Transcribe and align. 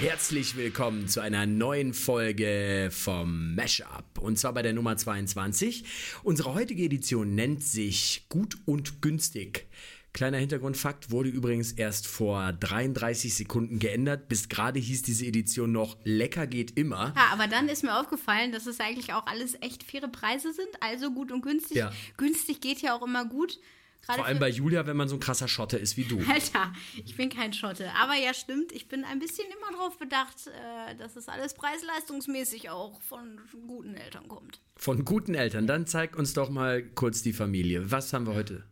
Herzlich 0.00 0.54
willkommen 0.54 1.08
zu 1.08 1.20
einer 1.20 1.44
neuen 1.44 1.92
Folge 1.92 2.88
vom 2.92 3.56
Mashup 3.56 4.20
und 4.20 4.38
zwar 4.38 4.54
bei 4.54 4.62
der 4.62 4.72
Nummer 4.72 4.96
22. 4.96 5.82
Unsere 6.22 6.54
heutige 6.54 6.84
Edition 6.84 7.34
nennt 7.34 7.64
sich 7.64 8.26
Gut 8.28 8.58
und 8.64 9.02
Günstig. 9.02 9.66
Kleiner 10.12 10.38
Hintergrundfakt 10.38 11.10
wurde 11.10 11.30
übrigens 11.30 11.72
erst 11.72 12.06
vor 12.06 12.52
33 12.52 13.34
Sekunden 13.34 13.80
geändert. 13.80 14.28
Bis 14.28 14.48
gerade 14.48 14.78
hieß 14.78 15.02
diese 15.02 15.26
Edition 15.26 15.72
noch 15.72 15.96
Lecker 16.04 16.46
geht 16.46 16.78
immer. 16.78 17.12
Ja, 17.16 17.30
aber 17.32 17.48
dann 17.48 17.68
ist 17.68 17.82
mir 17.82 17.98
aufgefallen, 17.98 18.52
dass 18.52 18.66
es 18.66 18.78
eigentlich 18.78 19.12
auch 19.14 19.26
alles 19.26 19.60
echt 19.62 19.82
faire 19.82 20.06
Preise 20.06 20.52
sind. 20.52 20.68
Also 20.78 21.10
gut 21.10 21.32
und 21.32 21.42
günstig. 21.42 21.76
Ja. 21.76 21.92
Günstig 22.16 22.60
geht 22.60 22.82
ja 22.82 22.96
auch 22.96 23.02
immer 23.02 23.24
gut. 23.24 23.58
Gerade 24.02 24.18
Vor 24.18 24.26
allem 24.26 24.38
bei 24.38 24.48
Julia, 24.48 24.86
wenn 24.86 24.96
man 24.96 25.08
so 25.08 25.16
ein 25.16 25.20
krasser 25.20 25.48
Schotte 25.48 25.76
ist 25.76 25.96
wie 25.96 26.04
du. 26.04 26.18
Alter, 26.28 26.72
ich 27.04 27.16
bin 27.16 27.28
kein 27.28 27.52
Schotte. 27.52 27.90
Aber 27.94 28.14
ja, 28.14 28.32
stimmt, 28.32 28.72
ich 28.72 28.88
bin 28.88 29.04
ein 29.04 29.18
bisschen 29.18 29.46
immer 29.46 29.76
darauf 29.76 29.98
bedacht, 29.98 30.46
äh, 30.46 30.96
dass 30.96 31.16
es 31.16 31.28
alles 31.28 31.54
preis-leistungsmäßig 31.54 32.70
auch 32.70 33.00
von 33.02 33.40
guten 33.66 33.94
Eltern 33.94 34.28
kommt. 34.28 34.60
Von 34.76 35.04
guten 35.04 35.34
Eltern. 35.34 35.66
Dann 35.66 35.86
zeig 35.86 36.16
uns 36.16 36.32
doch 36.32 36.48
mal 36.48 36.82
kurz 36.82 37.22
die 37.22 37.32
Familie. 37.32 37.90
Was 37.90 38.12
haben 38.12 38.26
wir 38.26 38.34
heute? 38.34 38.64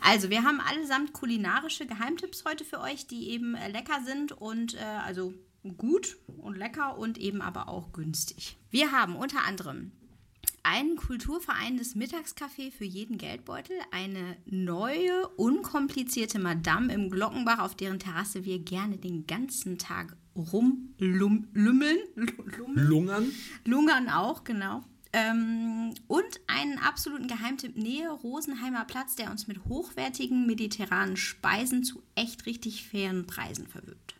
Also, 0.00 0.30
wir 0.30 0.42
haben 0.42 0.60
allesamt 0.60 1.12
kulinarische 1.12 1.86
Geheimtipps 1.86 2.44
heute 2.44 2.64
für 2.64 2.80
euch, 2.80 3.06
die 3.06 3.30
eben 3.30 3.54
äh, 3.54 3.68
lecker 3.68 4.02
sind 4.04 4.32
und 4.32 4.74
äh, 4.74 4.78
also 4.78 5.32
gut 5.76 6.16
und 6.38 6.56
lecker 6.56 6.98
und 6.98 7.18
eben 7.18 7.42
aber 7.42 7.68
auch 7.68 7.92
günstig. 7.92 8.56
Wir 8.70 8.92
haben 8.92 9.16
unter 9.16 9.44
anderem 9.44 9.92
einen 10.66 10.96
kulturvereinendes 10.96 11.94
Mittagscafé 11.94 12.72
für 12.72 12.84
jeden 12.84 13.18
Geldbeutel, 13.18 13.76
eine 13.92 14.36
neue, 14.46 15.28
unkomplizierte 15.36 16.40
Madame 16.40 16.92
im 16.92 17.08
Glockenbach, 17.08 17.60
auf 17.60 17.76
deren 17.76 18.00
Terrasse 18.00 18.44
wir 18.44 18.58
gerne 18.58 18.96
den 18.98 19.28
ganzen 19.28 19.78
Tag 19.78 20.16
rumlümmeln. 20.34 21.98
Lungern? 22.74 23.30
Lungern 23.64 24.08
auch, 24.08 24.42
genau. 24.42 24.82
Ähm, 25.12 25.94
und 26.08 26.40
einen 26.48 26.78
absoluten 26.78 27.28
Geheimtipp 27.28 27.76
Nähe 27.76 28.10
Rosenheimer 28.10 28.84
Platz, 28.86 29.14
der 29.14 29.30
uns 29.30 29.46
mit 29.46 29.64
hochwertigen 29.66 30.46
mediterranen 30.46 31.16
Speisen 31.16 31.84
zu 31.84 32.02
echt 32.16 32.44
richtig 32.44 32.88
fairen 32.88 33.24
Preisen 33.28 33.68
verwöhnt. 33.68 34.15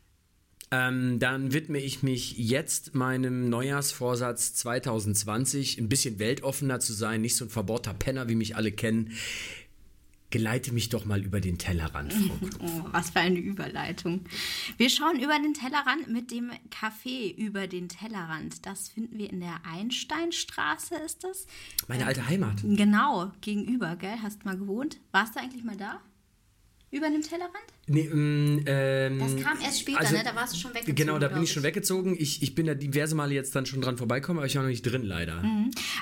Ähm, 0.77 1.19
dann 1.19 1.53
widme 1.53 1.79
ich 1.79 2.03
mich 2.03 2.37
jetzt 2.37 2.95
meinem 2.95 3.49
Neujahrsvorsatz 3.49 4.55
2020, 4.55 5.79
ein 5.79 5.89
bisschen 5.89 6.19
weltoffener 6.19 6.81
zu 6.81 6.93
sein, 6.93 7.23
nicht 7.23 7.37
so 7.37 7.47
ein 7.47 7.51
verbohrter 7.51 7.95
Penner, 7.95 8.29
wie 8.29 8.35
mich 8.35 8.57
alle 8.57 8.73
kennen. 8.73 9.13
Geleite 10.31 10.75
mich 10.75 10.89
doch 10.89 11.05
mal 11.05 11.25
über 11.25 11.41
den 11.41 11.57
Tellerrand, 11.57 12.13
Frau. 12.13 12.35
Oh, 12.61 12.85
was 12.91 13.11
für 13.11 13.21
eine 13.21 13.39
Überleitung. 13.39 14.25
Wir 14.77 14.91
schauen 14.91 15.19
über 15.21 15.39
den 15.39 15.55
Tellerrand 15.55 16.09
mit 16.09 16.31
dem 16.31 16.51
Café 16.69 17.35
über 17.35 17.69
den 17.69 17.89
Tellerrand. 17.89 18.67
Das 18.67 18.89
finden 18.89 19.17
wir 19.17 19.31
in 19.31 19.41
der 19.41 19.61
Einsteinstraße, 19.65 20.97
ist 20.97 21.25
das? 21.25 21.47
Meine 21.87 22.07
alte 22.07 22.27
Heimat. 22.27 22.57
Genau, 22.63 23.33
gegenüber, 23.41 23.97
gell? 23.97 24.17
Hast 24.21 24.45
mal 24.45 24.59
gewohnt? 24.59 24.99
Warst 25.13 25.37
du 25.37 25.41
eigentlich 25.41 25.65
mal 25.65 25.77
da? 25.77 26.03
Über 26.97 27.11
dem 27.11 27.21
Tellerrand? 27.21 27.55
Nee, 27.89 28.09
ähm, 28.13 28.65
ähm, 28.67 29.19
Das 29.19 29.37
kam 29.37 29.61
erst 29.61 29.81
später, 29.81 30.01
also, 30.01 30.17
ne? 30.17 30.25
Da 30.25 30.35
warst 30.35 30.55
du 30.55 30.59
schon 30.59 30.71
weggezogen. 30.73 30.97
Genau, 30.97 31.19
da 31.19 31.29
bin 31.29 31.35
glaub 31.35 31.45
ich 31.45 31.53
schon 31.53 31.63
weggezogen. 31.63 32.17
Ich, 32.19 32.43
ich 32.43 32.55
bin 32.55 32.67
da 32.67 32.75
diverse 32.75 33.15
Male 33.15 33.35
jetzt 33.35 33.55
dann 33.55 33.67
schon 33.67 33.81
dran 33.81 33.97
vorbeikommen, 33.97 34.39
aber 34.39 34.47
ich 34.47 34.57
war 34.57 34.63
noch 34.63 34.71
nicht 34.71 34.83
drin, 34.83 35.05
leider. 35.05 35.45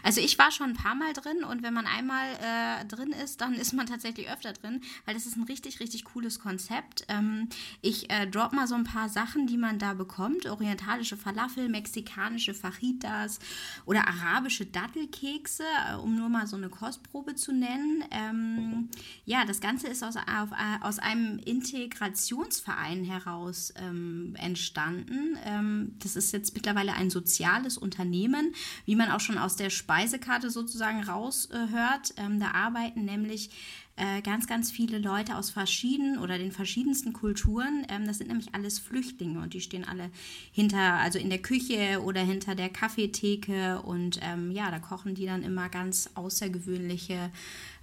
Also 0.03 0.21
ich 0.21 0.39
war 0.39 0.51
schon 0.51 0.71
ein 0.71 0.75
paar 0.75 0.95
Mal 0.95 1.13
drin 1.13 1.45
und 1.45 1.63
wenn 1.63 1.75
man 1.75 1.87
einmal 1.87 2.27
äh, 2.41 2.85
drin 2.87 3.13
ist, 3.25 3.41
dann 3.41 3.55
ist 3.55 3.73
man 3.73 3.87
tatsächlich 3.87 4.31
öfter 4.31 4.53
drin, 4.53 4.81
weil 5.05 5.15
das 5.15 5.27
ist 5.27 5.37
ein 5.37 5.43
richtig, 5.43 5.81
richtig 5.81 6.05
cooles 6.05 6.39
Konzept. 6.39 7.05
Ähm, 7.09 7.49
ich 7.83 8.11
äh, 8.11 8.27
drop 8.27 8.53
mal 8.53 8.67
so 8.67 8.77
ein 8.77 8.85
paar 8.85 9.09
Sachen, 9.09 9.47
die 9.47 9.59
man 9.59 9.79
da 9.79 9.95
bekommt. 9.95 10.47
Orientalische 10.47 11.17
Falafel, 11.17 11.69
mexikanische 11.69 12.55
Fajitas 12.55 13.41
oder 13.85 14.07
arabische 14.09 14.65
Dattelkekse, 14.65 15.65
äh, 15.91 15.97
um 15.97 16.17
nur 16.17 16.29
mal 16.29 16.47
so 16.47 16.57
eine 16.57 16.69
Kostprobe 16.69 17.35
zu 17.35 17.53
nennen. 17.53 18.05
Ähm, 18.11 18.89
ja, 19.27 19.45
das 19.45 19.61
Ganze 19.61 19.89
ist 19.89 20.03
aus, 20.03 20.17
auf, 20.17 20.51
äh, 20.53 20.84
aus 20.85 20.99
einem 20.99 21.39
Integrationsverein 21.39 23.05
heraus 23.05 23.73
ähm, 23.77 24.37
entstanden. 24.39 25.39
Ähm, 25.45 25.97
das 25.99 26.17
ist 26.17 26.33
jetzt 26.33 26.55
mittlerweile 26.55 26.95
ein 26.95 27.11
soziales 27.11 27.79
Unternehmen, 27.79 28.55
wie 28.85 28.97
man 28.97 29.11
auch 29.11 29.21
schon 29.21 29.39
aus 29.39 29.57
der 29.57 29.71
Speisekarte 29.71 30.51
sozusagen 30.51 31.03
raushört. 31.03 32.15
Ähm, 32.17 32.41
da 32.41 32.53
arbeiten 32.53 33.05
nämlich 33.05 33.51
äh, 33.97 34.23
ganz, 34.23 34.47
ganz 34.47 34.73
viele 34.73 34.99
Leute 34.99 35.37
aus 35.37 35.51
verschiedenen 35.51 36.19
oder 36.19 36.37
den 36.37 36.51
verschiedensten 36.51 37.13
Kulturen. 37.13 37.87
Ähm, 37.89 38.07
das 38.07 38.19
sind 38.19 38.27
nämlich 38.29 38.55
alles 38.55 38.79
Flüchtlinge 38.79 39.41
und 39.41 39.55
die 39.55 39.61
stehen 39.61 39.85
alle 39.85 40.11
hinter, 40.53 40.95
also 40.95 41.19
in 41.19 41.31
der 41.31 41.41
Küche 41.41 42.03
oder 42.03 42.21
hinter 42.21 42.55
der 42.55 42.71
Kaffeetheke 42.71 43.81
und 43.83 44.19
ähm, 44.23 44.51
ja, 44.51 44.71
da 44.71 44.81
kochen 44.81 45.15
die 45.15 45.27
dann 45.27 45.43
immer 45.43 45.69
ganz 45.69 46.11
außergewöhnliche 46.15 47.31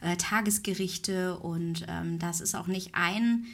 äh, 0.01 0.17
Tagesgerichte 0.17 1.37
und 1.39 1.85
ähm, 1.87 2.19
das 2.19 2.41
ist 2.41 2.55
auch 2.55 2.67
nicht 2.67 2.93
ein 2.93 3.45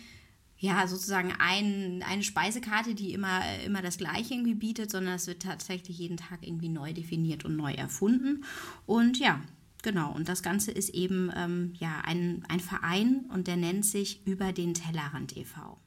ja, 0.59 0.87
sozusagen 0.87 1.33
ein, 1.37 2.03
eine 2.07 2.23
Speisekarte, 2.23 2.95
die 2.95 3.13
immer, 3.13 3.41
immer 3.63 3.83
das 3.83 3.99
Gleiche 3.99 4.33
irgendwie 4.33 4.55
bietet, 4.55 4.89
sondern 4.89 5.13
es 5.13 5.27
wird 5.27 5.43
tatsächlich 5.43 5.99
jeden 5.99 6.17
Tag 6.17 6.39
irgendwie 6.41 6.69
neu 6.69 6.93
definiert 6.93 7.45
und 7.45 7.55
neu 7.55 7.73
erfunden. 7.73 8.43
Und 8.87 9.19
ja, 9.19 9.39
genau. 9.87 10.11
Und 10.11 10.27
das 10.27 10.43
Ganze 10.43 10.71
ist 10.71 10.89
eben 10.89 11.31
ähm, 11.35 11.73
ja, 11.79 12.01
ein, 12.03 12.43
ein 12.49 12.59
Verein 12.59 13.25
und 13.33 13.47
der 13.47 13.55
nennt 13.55 13.85
sich 13.85 14.25
Über 14.25 14.51
den 14.51 14.73
Tellerrand 14.73 15.37
e.V. 15.37 15.77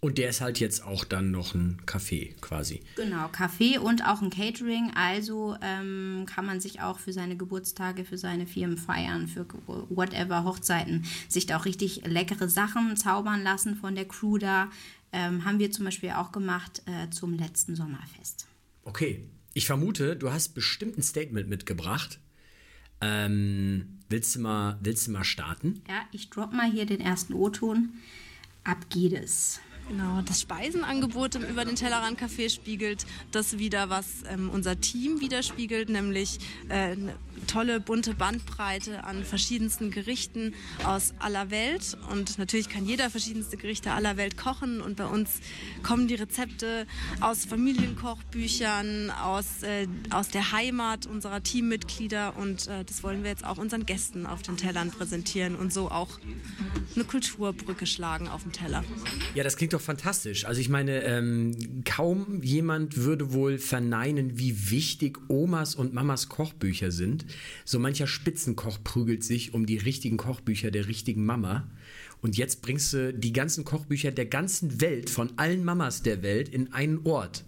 Und 0.00 0.18
der 0.18 0.28
ist 0.28 0.42
halt 0.42 0.60
jetzt 0.60 0.84
auch 0.84 1.04
dann 1.04 1.30
noch 1.30 1.54
ein 1.54 1.80
Café 1.86 2.38
quasi. 2.42 2.82
Genau, 2.96 3.28
Kaffee 3.28 3.78
und 3.78 4.06
auch 4.06 4.20
ein 4.20 4.28
Catering. 4.28 4.92
Also 4.94 5.56
ähm, 5.62 6.26
kann 6.26 6.44
man 6.44 6.60
sich 6.60 6.82
auch 6.82 6.98
für 6.98 7.14
seine 7.14 7.38
Geburtstage, 7.38 8.04
für 8.04 8.18
seine 8.18 8.46
Firmenfeiern, 8.46 9.26
für 9.28 9.46
whatever 9.88 10.44
Hochzeiten, 10.44 11.06
sich 11.26 11.46
da 11.46 11.56
auch 11.56 11.64
richtig 11.64 12.02
leckere 12.04 12.50
Sachen 12.50 12.98
zaubern 12.98 13.42
lassen 13.42 13.76
von 13.76 13.94
der 13.94 14.04
Crew 14.04 14.36
da. 14.36 14.70
Ähm, 15.12 15.46
haben 15.46 15.58
wir 15.58 15.70
zum 15.70 15.86
Beispiel 15.86 16.10
auch 16.10 16.32
gemacht 16.32 16.82
äh, 16.84 17.08
zum 17.08 17.32
letzten 17.32 17.74
Sommerfest. 17.74 18.46
Okay, 18.82 19.24
ich 19.54 19.66
vermute, 19.66 20.16
du 20.16 20.30
hast 20.30 20.50
bestimmt 20.50 20.98
ein 20.98 21.02
Statement 21.02 21.48
mitgebracht. 21.48 22.18
Ähm, 23.04 23.98
willst, 24.08 24.34
du 24.34 24.40
mal, 24.40 24.78
willst 24.80 25.06
du 25.06 25.10
mal 25.10 25.24
starten? 25.24 25.82
Ja, 25.86 26.02
ich 26.10 26.30
drop 26.30 26.52
mal 26.54 26.70
hier 26.70 26.86
den 26.86 27.00
ersten 27.00 27.34
O-Ton. 27.34 27.90
Ab 28.64 28.88
geht 28.88 29.12
es. 29.12 29.60
Genau, 29.88 30.22
das 30.22 30.40
Speisenangebot 30.40 31.34
Über 31.34 31.64
den 31.64 31.76
Tellerrand 31.76 32.18
Café 32.18 32.48
spiegelt 32.48 33.04
das 33.32 33.58
wieder, 33.58 33.90
was 33.90 34.06
ähm, 34.30 34.48
unser 34.50 34.80
Team 34.80 35.20
widerspiegelt, 35.20 35.90
nämlich 35.90 36.38
äh, 36.68 36.92
eine 36.92 37.14
tolle 37.46 37.80
bunte 37.80 38.14
Bandbreite 38.14 39.04
an 39.04 39.24
verschiedensten 39.24 39.90
Gerichten 39.90 40.54
aus 40.84 41.12
aller 41.18 41.50
Welt. 41.50 41.96
Und 42.10 42.38
natürlich 42.38 42.68
kann 42.68 42.86
jeder 42.86 43.10
verschiedenste 43.10 43.56
Gerichte 43.56 43.92
aller 43.92 44.16
Welt 44.16 44.36
kochen. 44.36 44.80
Und 44.80 44.96
bei 44.96 45.06
uns 45.06 45.40
kommen 45.82 46.08
die 46.08 46.14
Rezepte 46.14 46.86
aus 47.20 47.44
Familienkochbüchern, 47.44 49.10
aus, 49.10 49.62
äh, 49.62 49.86
aus 50.10 50.28
der 50.28 50.52
Heimat 50.52 51.06
unserer 51.06 51.42
Teammitglieder. 51.42 52.36
Und 52.36 52.68
äh, 52.68 52.84
das 52.84 53.02
wollen 53.02 53.22
wir 53.22 53.30
jetzt 53.30 53.44
auch 53.44 53.58
unseren 53.58 53.84
Gästen 53.84 54.26
auf 54.26 54.42
den 54.42 54.56
Tellern 54.56 54.90
präsentieren 54.90 55.56
und 55.56 55.72
so 55.72 55.90
auch 55.90 56.18
eine 56.94 57.04
Kulturbrücke 57.04 57.86
schlagen 57.86 58.28
auf 58.28 58.42
dem 58.42 58.52
Teller. 58.52 58.84
Ja, 59.34 59.44
das 59.44 59.56
klingt 59.56 59.73
doch 59.74 59.80
fantastisch. 59.80 60.46
Also 60.46 60.60
ich 60.60 60.68
meine, 60.68 61.02
ähm, 61.02 61.82
kaum 61.84 62.42
jemand 62.42 62.96
würde 62.96 63.32
wohl 63.32 63.58
verneinen, 63.58 64.38
wie 64.38 64.70
wichtig 64.70 65.18
Omas 65.28 65.74
und 65.74 65.92
Mamas 65.92 66.28
Kochbücher 66.28 66.90
sind. 66.90 67.26
So 67.64 67.78
mancher 67.78 68.06
Spitzenkoch 68.06 68.82
prügelt 68.82 69.24
sich 69.24 69.52
um 69.52 69.66
die 69.66 69.76
richtigen 69.76 70.16
Kochbücher 70.16 70.70
der 70.70 70.88
richtigen 70.88 71.26
Mama. 71.26 71.68
Und 72.22 72.38
jetzt 72.38 72.62
bringst 72.62 72.92
du 72.94 73.12
die 73.12 73.32
ganzen 73.32 73.64
Kochbücher 73.64 74.10
der 74.10 74.26
ganzen 74.26 74.80
Welt, 74.80 75.10
von 75.10 75.32
allen 75.36 75.64
Mamas 75.64 76.02
der 76.02 76.22
Welt, 76.22 76.48
in 76.48 76.72
einen 76.72 77.00
Ort. 77.04 77.44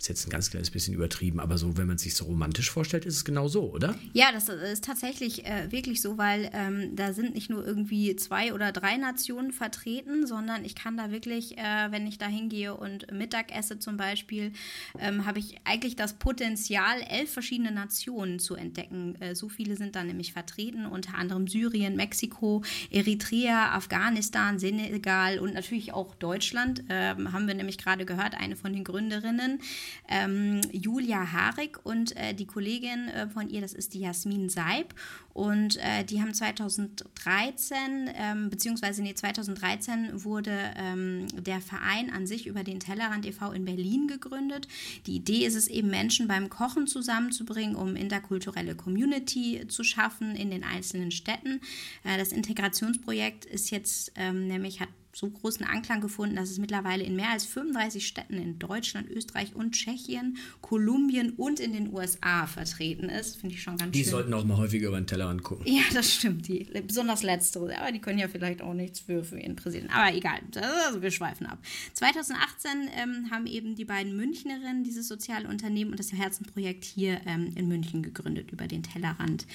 Ist 0.00 0.08
jetzt 0.08 0.26
ein 0.26 0.30
ganz 0.30 0.48
kleines 0.48 0.70
bisschen 0.70 0.94
übertrieben, 0.94 1.40
aber 1.40 1.58
so, 1.58 1.76
wenn 1.76 1.86
man 1.86 1.96
es 1.96 2.02
sich 2.02 2.14
so 2.14 2.24
romantisch 2.24 2.70
vorstellt, 2.70 3.04
ist 3.04 3.16
es 3.16 3.24
genau 3.26 3.48
so, 3.48 3.70
oder? 3.70 3.94
Ja, 4.14 4.32
das 4.32 4.48
ist 4.48 4.82
tatsächlich 4.82 5.44
äh, 5.44 5.70
wirklich 5.70 6.00
so, 6.00 6.16
weil 6.16 6.50
ähm, 6.54 6.96
da 6.96 7.12
sind 7.12 7.34
nicht 7.34 7.50
nur 7.50 7.66
irgendwie 7.66 8.16
zwei 8.16 8.54
oder 8.54 8.72
drei 8.72 8.96
Nationen 8.96 9.52
vertreten, 9.52 10.26
sondern 10.26 10.64
ich 10.64 10.74
kann 10.74 10.96
da 10.96 11.10
wirklich, 11.10 11.58
äh, 11.58 11.88
wenn 11.90 12.06
ich 12.06 12.16
da 12.16 12.26
hingehe 12.26 12.74
und 12.74 13.12
Mittag 13.12 13.54
esse 13.54 13.78
zum 13.78 13.98
Beispiel, 13.98 14.52
ähm, 14.98 15.26
habe 15.26 15.38
ich 15.38 15.56
eigentlich 15.64 15.96
das 15.96 16.14
Potenzial, 16.14 17.02
elf 17.02 17.30
verschiedene 17.30 17.70
Nationen 17.70 18.38
zu 18.38 18.54
entdecken. 18.54 19.20
Äh, 19.20 19.34
so 19.34 19.50
viele 19.50 19.76
sind 19.76 19.96
da 19.96 20.02
nämlich 20.02 20.32
vertreten, 20.32 20.86
unter 20.86 21.16
anderem 21.16 21.46
Syrien, 21.46 21.94
Mexiko, 21.96 22.62
Eritrea, 22.90 23.74
Afghanistan, 23.74 24.58
Senegal 24.58 25.40
und 25.40 25.52
natürlich 25.52 25.92
auch 25.92 26.14
Deutschland. 26.14 26.84
Ähm, 26.88 27.34
haben 27.34 27.46
wir 27.46 27.54
nämlich 27.54 27.76
gerade 27.76 28.06
gehört, 28.06 28.34
eine 28.34 28.56
von 28.56 28.72
den 28.72 28.84
Gründerinnen, 28.84 29.60
ähm, 30.08 30.60
Julia 30.72 31.32
Harig 31.32 31.78
und 31.84 32.16
äh, 32.16 32.34
die 32.34 32.46
Kollegin 32.46 33.08
äh, 33.08 33.28
von 33.28 33.48
ihr, 33.48 33.60
das 33.60 33.72
ist 33.72 33.94
die 33.94 34.00
Jasmin 34.00 34.48
Seib. 34.48 34.94
Und 35.32 35.76
äh, 35.76 36.04
die 36.04 36.20
haben 36.20 36.34
2013, 36.34 38.10
ähm, 38.14 38.50
beziehungsweise 38.50 39.02
nee, 39.02 39.14
2013 39.14 40.24
wurde 40.24 40.52
ähm, 40.76 41.28
der 41.32 41.60
Verein 41.60 42.10
an 42.10 42.26
sich 42.26 42.46
über 42.46 42.64
den 42.64 42.80
Tellerrand 42.80 43.24
e.V. 43.26 43.52
in 43.52 43.64
Berlin 43.64 44.08
gegründet. 44.08 44.66
Die 45.06 45.14
Idee 45.14 45.46
ist 45.46 45.54
es 45.54 45.68
eben, 45.68 45.88
Menschen 45.88 46.26
beim 46.26 46.50
Kochen 46.50 46.86
zusammenzubringen, 46.86 47.76
um 47.76 47.94
interkulturelle 47.94 48.74
Community 48.74 49.66
zu 49.68 49.84
schaffen 49.84 50.34
in 50.34 50.50
den 50.50 50.64
einzelnen 50.64 51.12
Städten. 51.12 51.60
Äh, 52.04 52.18
das 52.18 52.32
Integrationsprojekt 52.32 53.44
ist 53.44 53.70
jetzt 53.70 54.12
ähm, 54.16 54.48
nämlich, 54.48 54.80
hat 54.80 54.88
so 55.12 55.28
großen 55.28 55.66
Anklang 55.66 56.00
gefunden, 56.00 56.36
dass 56.36 56.50
es 56.50 56.58
mittlerweile 56.58 57.02
in 57.02 57.16
mehr 57.16 57.30
als 57.30 57.44
35 57.46 58.06
Städten 58.06 58.34
in 58.34 58.58
Deutschland, 58.58 59.10
Österreich 59.10 59.54
und 59.54 59.72
Tschechien, 59.72 60.36
Kolumbien 60.60 61.30
und 61.30 61.60
in 61.60 61.72
den 61.72 61.92
USA 61.92 62.46
vertreten 62.46 63.08
ist. 63.08 63.36
Finde 63.36 63.54
ich 63.56 63.62
schon 63.62 63.76
ganz 63.76 63.92
die 63.92 63.98
schön. 63.98 64.04
Die 64.04 64.10
sollten 64.10 64.34
auch 64.34 64.44
mal 64.44 64.56
häufiger 64.56 64.88
über 64.88 65.00
den 65.00 65.06
Tellerrand 65.06 65.42
gucken. 65.42 65.66
Ja, 65.66 65.82
das 65.92 66.14
stimmt. 66.14 66.46
Die, 66.48 66.64
besonders 66.86 67.22
letztere. 67.22 67.78
Aber 67.78 67.92
die 67.92 67.98
können 67.98 68.18
ja 68.18 68.28
vielleicht 68.28 68.62
auch 68.62 68.74
nichts 68.74 69.00
für, 69.00 69.24
für 69.24 69.38
ihren 69.38 69.56
Präsidenten. 69.56 69.92
Aber 69.92 70.14
egal. 70.14 70.40
Also 70.86 71.02
wir 71.02 71.10
schweifen 71.10 71.46
ab. 71.46 71.58
2018 71.94 72.70
ähm, 72.96 73.30
haben 73.30 73.46
eben 73.46 73.74
die 73.74 73.84
beiden 73.84 74.16
Münchnerinnen 74.16 74.84
dieses 74.84 75.08
soziale 75.08 75.48
Unternehmen 75.48 75.90
und 75.90 75.98
das 75.98 76.12
Herzenprojekt 76.12 76.84
hier 76.84 77.20
ähm, 77.26 77.52
in 77.56 77.68
München 77.68 78.02
gegründet 78.02 78.52
über 78.52 78.66
den 78.66 78.82
Tellerrand. 78.82 79.46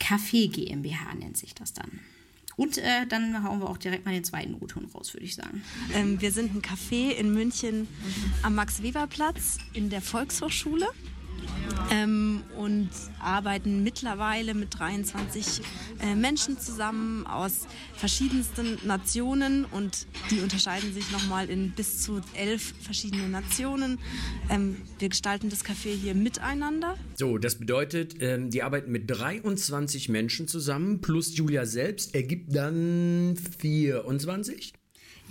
Café 0.00 0.50
GmbH 0.50 1.14
nennt 1.14 1.36
sich 1.36 1.54
das 1.54 1.72
dann. 1.72 2.00
Und 2.56 2.78
äh, 2.78 3.06
dann 3.08 3.42
hauen 3.44 3.60
wir 3.60 3.68
auch 3.68 3.78
direkt 3.78 4.04
mal 4.04 4.12
den 4.12 4.24
zweiten 4.24 4.54
O-Ton 4.54 4.88
raus, 4.94 5.14
würde 5.14 5.24
ich 5.24 5.34
sagen. 5.34 5.62
Ähm, 5.94 6.20
wir 6.20 6.32
sind 6.32 6.54
ein 6.54 6.62
Café 6.62 7.10
in 7.10 7.32
München 7.32 7.88
am 8.42 8.54
Max-Weber-Platz 8.54 9.58
in 9.72 9.90
der 9.90 10.02
Volkshochschule 10.02 10.88
ähm, 11.90 12.42
und 12.56 12.90
arbeiten 13.20 13.82
mittlerweile 13.82 14.54
mit 14.54 14.78
23 14.78 15.60
äh, 16.00 16.14
Menschen 16.14 16.58
zusammen 16.58 17.26
aus 17.26 17.66
verschiedensten 17.94 18.78
Nationen 18.84 19.64
und 19.64 20.06
die 20.30 20.40
unterscheiden 20.40 20.92
sich 20.92 21.10
nochmal 21.10 21.48
in 21.48 21.72
bis 21.72 22.02
zu 22.02 22.20
elf 22.34 22.74
verschiedene 22.80 23.28
Nationen. 23.28 23.98
Ähm, 24.50 24.76
wir 24.98 25.08
gestalten 25.08 25.50
das 25.50 25.64
Café 25.64 25.94
hier 25.94 26.14
miteinander. 26.14 26.96
So, 27.14 27.38
das 27.38 27.58
bedeutet, 27.58 28.16
ähm, 28.20 28.50
die 28.50 28.62
arbeiten 28.62 28.90
mit 28.90 29.10
23 29.10 30.08
Menschen 30.08 30.48
zusammen 30.48 31.00
plus 31.00 31.36
Julia 31.36 31.66
selbst 31.66 32.14
ergibt 32.14 32.54
dann 32.54 33.36
24. 33.60 34.74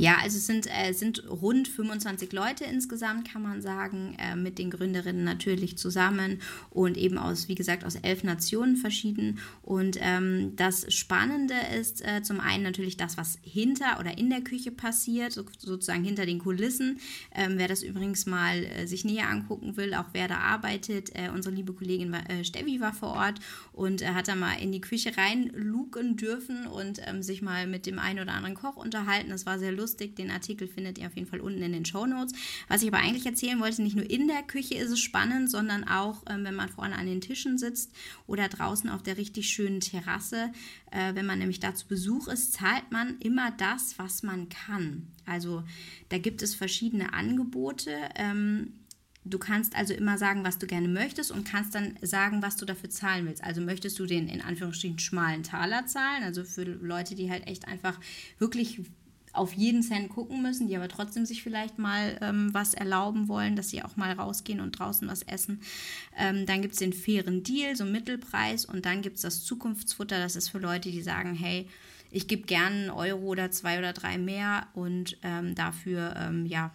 Ja, 0.02 0.18
also 0.18 0.38
es 0.40 0.48
sind, 0.48 0.66
äh, 0.66 0.94
sind 0.94 1.30
rund 1.30 1.68
25 1.68 2.34
Leute 2.34 2.64
insgesamt, 2.64 3.32
kann 3.32 3.44
man 3.44 3.62
sagen, 3.62 4.16
äh, 4.18 4.36
mit 4.36 4.58
den 4.58 4.72
Gründerinnen 4.72 5.24
natürlich 5.24 5.78
zusammen 5.78 6.42
und 6.72 6.98
eben 6.98 7.20
aus, 7.20 7.48
wie 7.50 7.54
gesagt, 7.54 7.86
aus 7.86 7.94
elf 7.98 8.24
Nationen 8.24 8.78
verschieden. 8.78 9.38
Und 9.62 10.00
ähm, 10.02 10.56
das 10.56 10.92
Spannende 10.92 11.54
ist 11.80 12.04
äh, 12.04 12.24
zum 12.24 12.40
einen 12.40 12.64
natürlich 12.64 12.98
das, 12.98 13.16
was 13.16 13.38
hinter 13.44 14.00
oder 14.00 14.18
in 14.18 14.32
der 14.32 14.42
Küche 14.42 14.72
passiert, 14.72 15.34
so, 15.34 15.44
sozusagen 15.60 16.04
hinter 16.04 16.26
den 16.26 16.40
Kulissen. 16.40 16.98
Ähm, 17.36 17.60
wer 17.60 17.68
das 17.68 17.84
übrigens 17.84 18.26
mal 18.26 18.64
äh, 18.64 18.88
sich 18.88 19.06
näher 19.06 19.30
angucken 19.30 19.78
will, 19.78 19.94
auch 19.94 20.08
wer 20.14 20.28
da 20.28 20.40
arbeitet, 20.40 21.12
äh, 21.14 21.30
unsere 21.32 21.54
liebe 21.54 21.74
Kollegin 21.74 22.12
äh, 22.16 22.44
Steffi 22.44 22.82
war 22.82 22.94
vor 22.94 23.10
Ort 23.10 23.40
und 23.72 24.04
hat 24.04 24.28
da 24.28 24.34
mal 24.34 24.56
in 24.56 24.72
die 24.72 24.82
Küche 24.82 25.16
reinluken 25.16 26.18
dürfen 26.18 26.66
und 26.66 27.00
ähm, 27.06 27.22
sich 27.22 27.44
mal 27.44 27.68
mit 27.68 27.86
dem 27.86 28.00
einen 28.00 28.18
oder 28.18 28.34
anderen 28.34 28.56
Koch 28.56 28.78
unterhalten. 28.78 29.30
Das 29.30 29.46
war 29.46 29.60
sehr 29.60 29.72
lustig 29.72 29.91
lustig. 29.92 30.16
Den 30.16 30.32
Artikel 30.32 30.68
findet 30.68 30.98
ihr 30.98 31.08
auf 31.08 31.16
jeden 31.16 31.28
Fall 31.28 31.42
unten 31.42 31.62
in 31.62 31.74
den 31.74 31.86
Show 31.86 32.06
Notes. 32.06 32.34
Was 32.68 32.82
ich 32.82 32.88
aber 32.88 33.00
eigentlich 33.00 33.26
erzählen 33.26 33.60
wollte, 33.60 33.82
nicht 33.82 33.96
nur 33.96 34.10
in 34.10 34.28
der 34.28 34.44
Küche 34.44 34.76
ist 34.76 34.92
es 34.92 35.00
spannend, 35.00 35.52
sondern 35.52 35.84
auch, 35.84 36.24
ähm, 36.30 36.46
wenn 36.46 36.56
man 36.56 36.70
vorne 36.70 36.96
an 36.96 37.06
den 37.06 37.22
Tischen 37.22 37.58
sitzt 37.58 37.92
oder 38.28 38.48
draußen 38.48 38.90
auf 38.90 39.04
der 39.04 39.18
richtig 39.18 39.50
schönen 39.50 39.82
Terrasse. 39.82 40.52
Äh, 40.92 41.16
wenn 41.16 41.26
man 41.26 41.40
nämlich 41.40 41.60
da 41.60 41.76
zu 41.76 41.88
Besuch 41.88 42.28
ist, 42.28 42.54
zahlt 42.54 42.92
man 42.92 43.18
immer 43.20 43.52
das, 43.52 44.00
was 44.00 44.24
man 44.24 44.48
kann. 44.50 45.08
Also 45.26 45.64
da 46.10 46.18
gibt 46.18 46.42
es 46.42 46.56
verschiedene 46.56 47.14
Angebote. 47.14 47.92
Ähm, 48.16 48.74
Du 49.24 49.38
kannst 49.38 49.76
also 49.76 49.94
immer 49.94 50.18
sagen, 50.18 50.44
was 50.44 50.58
du 50.58 50.66
gerne 50.66 50.88
möchtest 50.88 51.32
und 51.32 51.44
kannst 51.44 51.76
dann 51.76 51.96
sagen, 52.02 52.42
was 52.42 52.58
du 52.58 52.66
dafür 52.66 52.90
zahlen 52.90 53.28
willst. 53.28 53.44
Also 53.44 53.62
möchtest 53.62 54.00
du 54.00 54.08
den 54.08 54.28
in 54.28 54.42
Anführungsstrichen 54.42 54.98
schmalen 54.98 55.44
Taler 55.44 55.86
zahlen, 55.86 56.24
also 56.24 56.44
für 56.44 56.64
Leute, 56.64 57.14
die 57.14 57.30
halt 57.30 57.46
echt 57.46 57.68
einfach 57.68 58.00
wirklich 58.40 58.82
auf 59.34 59.54
jeden 59.54 59.84
Cent 59.84 60.10
gucken 60.10 60.42
müssen, 60.42 60.68
die 60.68 60.76
aber 60.76 60.88
trotzdem 60.88 61.26
sich 61.26 61.44
vielleicht 61.44 61.80
mal 61.80 62.18
ähm, 62.22 62.54
was 62.54 62.74
erlauben 62.74 63.28
wollen, 63.28 63.56
dass 63.56 63.70
sie 63.70 63.84
auch 63.84 63.96
mal 63.96 64.12
rausgehen 64.14 64.60
und 64.60 64.78
draußen 64.78 65.08
was 65.08 65.24
essen. 65.24 65.62
Ähm, 66.18 66.46
dann 66.46 66.62
gibt 66.62 66.74
es 66.74 66.80
den 66.80 66.94
fairen 66.94 67.44
Deal, 67.44 67.76
so 67.76 67.86
Mittelpreis 67.86 68.66
und 68.66 68.86
dann 68.86 69.02
gibt 69.02 69.18
es 69.18 69.22
das 69.22 69.44
Zukunftsfutter, 69.44 70.20
das 70.20 70.36
ist 70.36 70.50
für 70.50 70.60
Leute, 70.60 70.92
die 70.92 71.02
sagen, 71.02 71.34
hey, 71.34 71.68
ich 72.12 72.28
gebe 72.28 72.44
gerne 72.44 72.76
einen 72.76 72.90
Euro 72.90 73.22
oder 73.28 73.52
zwei 73.52 73.80
oder 73.80 73.94
drei 73.94 74.18
mehr 74.18 74.68
und 74.74 75.18
ähm, 75.24 75.56
dafür 75.56 76.14
ähm, 76.18 76.46
ja, 76.46 76.72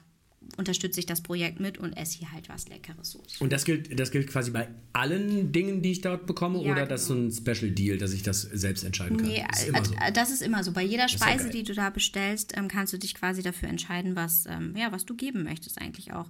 unterstütze 0.56 1.00
ich 1.00 1.06
das 1.06 1.20
Projekt 1.20 1.60
mit 1.60 1.78
und 1.78 1.92
esse 1.92 2.18
hier 2.18 2.32
halt 2.32 2.48
was 2.48 2.68
Leckeres. 2.68 3.10
So. 3.10 3.22
Und 3.40 3.52
das 3.52 3.64
gilt, 3.64 3.98
das 3.98 4.10
gilt 4.10 4.26
quasi 4.28 4.50
bei 4.50 4.68
allen 4.92 5.52
Dingen, 5.52 5.82
die 5.82 5.92
ich 5.92 6.00
dort 6.00 6.26
bekomme, 6.26 6.62
ja, 6.62 6.72
oder 6.72 6.82
genau. 6.82 6.86
das 6.88 7.02
ist 7.02 7.08
so 7.08 7.14
ein 7.14 7.30
Special 7.30 7.70
Deal, 7.70 7.98
dass 7.98 8.12
ich 8.12 8.22
das 8.22 8.42
selbst 8.42 8.84
entscheiden 8.84 9.16
kann? 9.16 9.26
Nee, 9.26 9.44
das 9.48 9.62
ist 9.62 9.68
immer 9.68 9.84
so. 9.84 9.94
Das 10.14 10.30
ist 10.30 10.42
immer 10.42 10.64
so. 10.64 10.72
Bei 10.72 10.82
jeder 10.82 11.08
Speise, 11.08 11.50
die 11.50 11.62
du 11.62 11.74
da 11.74 11.90
bestellst, 11.90 12.56
ähm, 12.56 12.68
kannst 12.68 12.92
du 12.92 12.98
dich 12.98 13.14
quasi 13.14 13.42
dafür 13.42 13.68
entscheiden, 13.68 14.16
was, 14.16 14.46
ähm, 14.46 14.74
ja, 14.76 14.92
was 14.92 15.04
du 15.04 15.14
geben 15.14 15.44
möchtest 15.44 15.80
eigentlich 15.80 16.12
auch. 16.12 16.28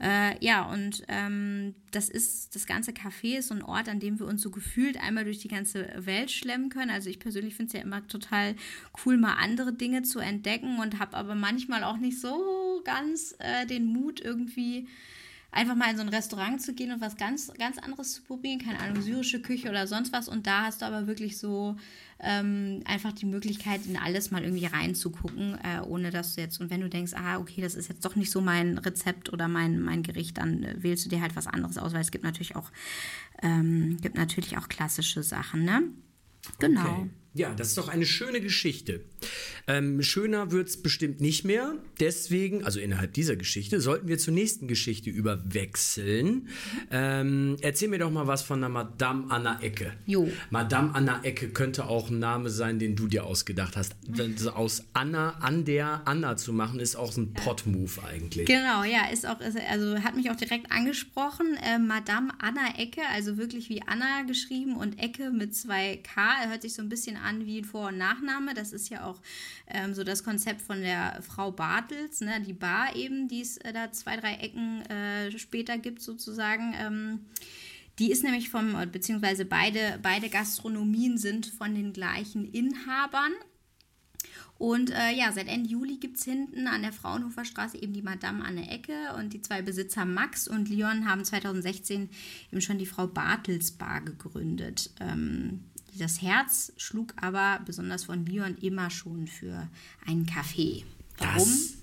Äh, 0.00 0.44
ja, 0.44 0.70
und 0.70 1.02
ähm, 1.08 1.74
das 1.90 2.08
ist, 2.08 2.54
das 2.54 2.66
ganze 2.66 2.92
Café 2.92 3.38
ist 3.38 3.48
so 3.48 3.54
ein 3.54 3.62
Ort, 3.62 3.88
an 3.88 4.00
dem 4.00 4.18
wir 4.18 4.26
uns 4.26 4.42
so 4.42 4.50
gefühlt 4.50 4.96
einmal 5.00 5.24
durch 5.24 5.38
die 5.38 5.48
ganze 5.48 5.88
Welt 5.96 6.30
schlemmen 6.30 6.68
können. 6.68 6.90
Also 6.90 7.10
ich 7.10 7.18
persönlich 7.18 7.54
finde 7.54 7.68
es 7.68 7.72
ja 7.74 7.80
immer 7.80 8.06
total 8.06 8.54
cool, 9.04 9.16
mal 9.16 9.34
andere 9.34 9.72
Dinge 9.72 10.02
zu 10.02 10.18
entdecken 10.18 10.78
und 10.80 10.98
habe 10.98 11.16
aber 11.16 11.34
manchmal 11.34 11.84
auch 11.84 11.96
nicht 11.96 12.20
so 12.20 12.63
ganz 12.84 13.34
äh, 13.38 13.66
den 13.66 13.86
Mut 13.86 14.20
irgendwie 14.20 14.86
einfach 15.54 15.76
mal 15.76 15.90
in 15.90 15.96
so 15.96 16.02
ein 16.02 16.08
Restaurant 16.08 16.60
zu 16.60 16.74
gehen 16.74 16.92
und 16.92 17.00
was 17.00 17.16
ganz, 17.16 17.52
ganz 17.58 17.78
anderes 17.78 18.14
zu 18.14 18.22
probieren, 18.22 18.58
keine 18.58 18.80
Ahnung, 18.80 19.00
syrische 19.02 19.40
Küche 19.40 19.70
oder 19.70 19.86
sonst 19.86 20.12
was. 20.12 20.28
Und 20.28 20.46
da 20.46 20.64
hast 20.64 20.82
du 20.82 20.86
aber 20.86 21.06
wirklich 21.06 21.38
so 21.38 21.76
ähm, 22.18 22.80
einfach 22.84 23.12
die 23.12 23.26
Möglichkeit, 23.26 23.86
in 23.86 23.96
alles 23.96 24.30
mal 24.30 24.42
irgendwie 24.42 24.66
reinzugucken, 24.66 25.56
äh, 25.62 25.80
ohne 25.80 26.10
dass 26.10 26.34
du 26.34 26.40
jetzt, 26.40 26.60
und 26.60 26.70
wenn 26.70 26.80
du 26.80 26.88
denkst, 26.88 27.12
ah, 27.14 27.38
okay, 27.38 27.60
das 27.60 27.76
ist 27.76 27.88
jetzt 27.88 28.04
doch 28.04 28.16
nicht 28.16 28.30
so 28.30 28.40
mein 28.40 28.78
Rezept 28.78 29.32
oder 29.32 29.46
mein, 29.46 29.80
mein 29.80 30.02
Gericht, 30.02 30.38
dann 30.38 30.64
äh, 30.64 30.82
wählst 30.82 31.04
du 31.04 31.08
dir 31.08 31.20
halt 31.20 31.36
was 31.36 31.46
anderes 31.46 31.78
aus, 31.78 31.92
weil 31.92 32.00
es 32.00 32.10
gibt 32.10 32.24
natürlich 32.24 32.56
auch, 32.56 32.70
ähm, 33.42 33.96
gibt 34.00 34.16
natürlich 34.16 34.58
auch 34.58 34.68
klassische 34.68 35.22
Sachen, 35.22 35.64
ne? 35.64 35.82
Genau. 36.58 36.80
Okay. 36.80 37.10
Ja, 37.36 37.52
das 37.52 37.68
ist 37.68 37.78
doch 37.78 37.88
eine 37.88 38.06
schöne 38.06 38.40
Geschichte. 38.40 39.00
Ähm, 39.66 40.02
schöner 40.02 40.52
wird 40.52 40.68
es 40.68 40.80
bestimmt 40.80 41.20
nicht 41.20 41.44
mehr. 41.44 41.74
Deswegen, 41.98 42.64
also 42.64 42.78
innerhalb 42.78 43.12
dieser 43.12 43.34
Geschichte, 43.34 43.80
sollten 43.80 44.06
wir 44.06 44.18
zur 44.18 44.34
nächsten 44.34 44.68
Geschichte 44.68 45.10
überwechseln. 45.10 46.48
Ähm, 46.92 47.56
erzähl 47.60 47.88
mir 47.88 47.98
doch 47.98 48.10
mal 48.12 48.28
was 48.28 48.42
von 48.42 48.60
der 48.60 48.68
Madame 48.68 49.30
Anna 49.30 49.60
Ecke. 49.62 49.94
Jo. 50.06 50.30
Madame 50.50 50.94
Anna 50.94 51.24
Ecke 51.24 51.48
könnte 51.48 51.86
auch 51.86 52.08
ein 52.08 52.20
Name 52.20 52.50
sein, 52.50 52.78
den 52.78 52.94
du 52.94 53.08
dir 53.08 53.24
ausgedacht 53.24 53.76
hast. 53.76 53.96
Aus 54.54 54.84
Anna 54.92 55.30
an 55.40 55.64
der 55.64 56.02
Anna 56.06 56.36
zu 56.36 56.52
machen, 56.52 56.78
ist 56.78 56.94
auch 56.94 57.16
ein 57.16 57.32
Pot-Move 57.32 58.04
eigentlich. 58.04 58.46
Genau, 58.46 58.84
ja, 58.84 59.08
ist 59.12 59.26
auch, 59.26 59.40
also 59.40 59.98
hat 59.98 60.14
mich 60.14 60.30
auch 60.30 60.36
direkt 60.36 60.70
angesprochen. 60.70 61.56
Äh, 61.64 61.80
Madame 61.80 62.32
Anna 62.38 62.78
Ecke, 62.78 63.00
also 63.12 63.38
wirklich 63.38 63.68
wie 63.70 63.82
Anna 63.82 64.22
geschrieben 64.22 64.76
und 64.76 65.00
Ecke 65.00 65.30
mit 65.30 65.56
zwei 65.56 65.96
K. 65.96 66.48
Hört 66.48 66.62
sich 66.62 66.74
so 66.74 66.82
ein 66.82 66.88
bisschen 66.88 67.16
an 67.16 67.23
wie 67.44 67.58
ein 67.58 67.64
Vor- 67.64 67.88
und 67.88 67.98
Nachname. 67.98 68.54
Das 68.54 68.72
ist 68.72 68.88
ja 68.88 69.04
auch 69.04 69.20
ähm, 69.66 69.94
so 69.94 70.04
das 70.04 70.24
Konzept 70.24 70.62
von 70.62 70.80
der 70.80 71.20
Frau 71.22 71.50
Bartels, 71.50 72.20
ne? 72.20 72.40
die 72.40 72.52
Bar 72.52 72.94
eben, 72.96 73.28
die 73.28 73.40
es 73.40 73.56
äh, 73.58 73.72
da 73.72 73.92
zwei, 73.92 74.16
drei 74.16 74.34
Ecken 74.34 74.82
äh, 74.82 75.36
später 75.38 75.78
gibt 75.78 76.02
sozusagen. 76.02 76.74
Ähm, 76.78 77.20
die 77.98 78.10
ist 78.10 78.24
nämlich 78.24 78.50
vom, 78.50 78.74
beziehungsweise 78.90 79.44
beide, 79.44 79.98
beide 80.02 80.28
Gastronomien 80.28 81.16
sind 81.16 81.46
von 81.46 81.74
den 81.74 81.92
gleichen 81.92 82.44
Inhabern. 82.44 83.32
Und 84.56 84.90
äh, 84.90 85.12
ja, 85.12 85.32
seit 85.32 85.48
Ende 85.48 85.68
Juli 85.68 85.96
gibt 85.96 86.16
es 86.16 86.24
hinten 86.24 86.68
an 86.68 86.82
der 86.82 86.92
Fraunhofer 86.92 87.44
Straße 87.44 87.76
eben 87.76 87.92
die 87.92 88.02
Madame 88.02 88.44
an 88.44 88.56
der 88.56 88.70
Ecke 88.70 89.14
und 89.18 89.32
die 89.32 89.42
zwei 89.42 89.62
Besitzer 89.62 90.04
Max 90.04 90.46
und 90.46 90.68
Leon 90.68 91.08
haben 91.08 91.24
2016 91.24 92.08
eben 92.52 92.60
schon 92.60 92.78
die 92.78 92.86
Frau 92.86 93.06
Bartels 93.06 93.72
Bar 93.72 94.00
gegründet. 94.00 94.90
Ähm, 95.00 95.64
das 95.98 96.22
Herz 96.22 96.72
schlug 96.76 97.14
aber 97.20 97.60
besonders 97.64 98.04
von 98.04 98.26
Leon 98.26 98.56
immer 98.58 98.90
schon 98.90 99.26
für 99.26 99.68
einen 100.06 100.26
Kaffee. 100.26 100.84
Warum? 101.18 101.38
Das 101.38 101.74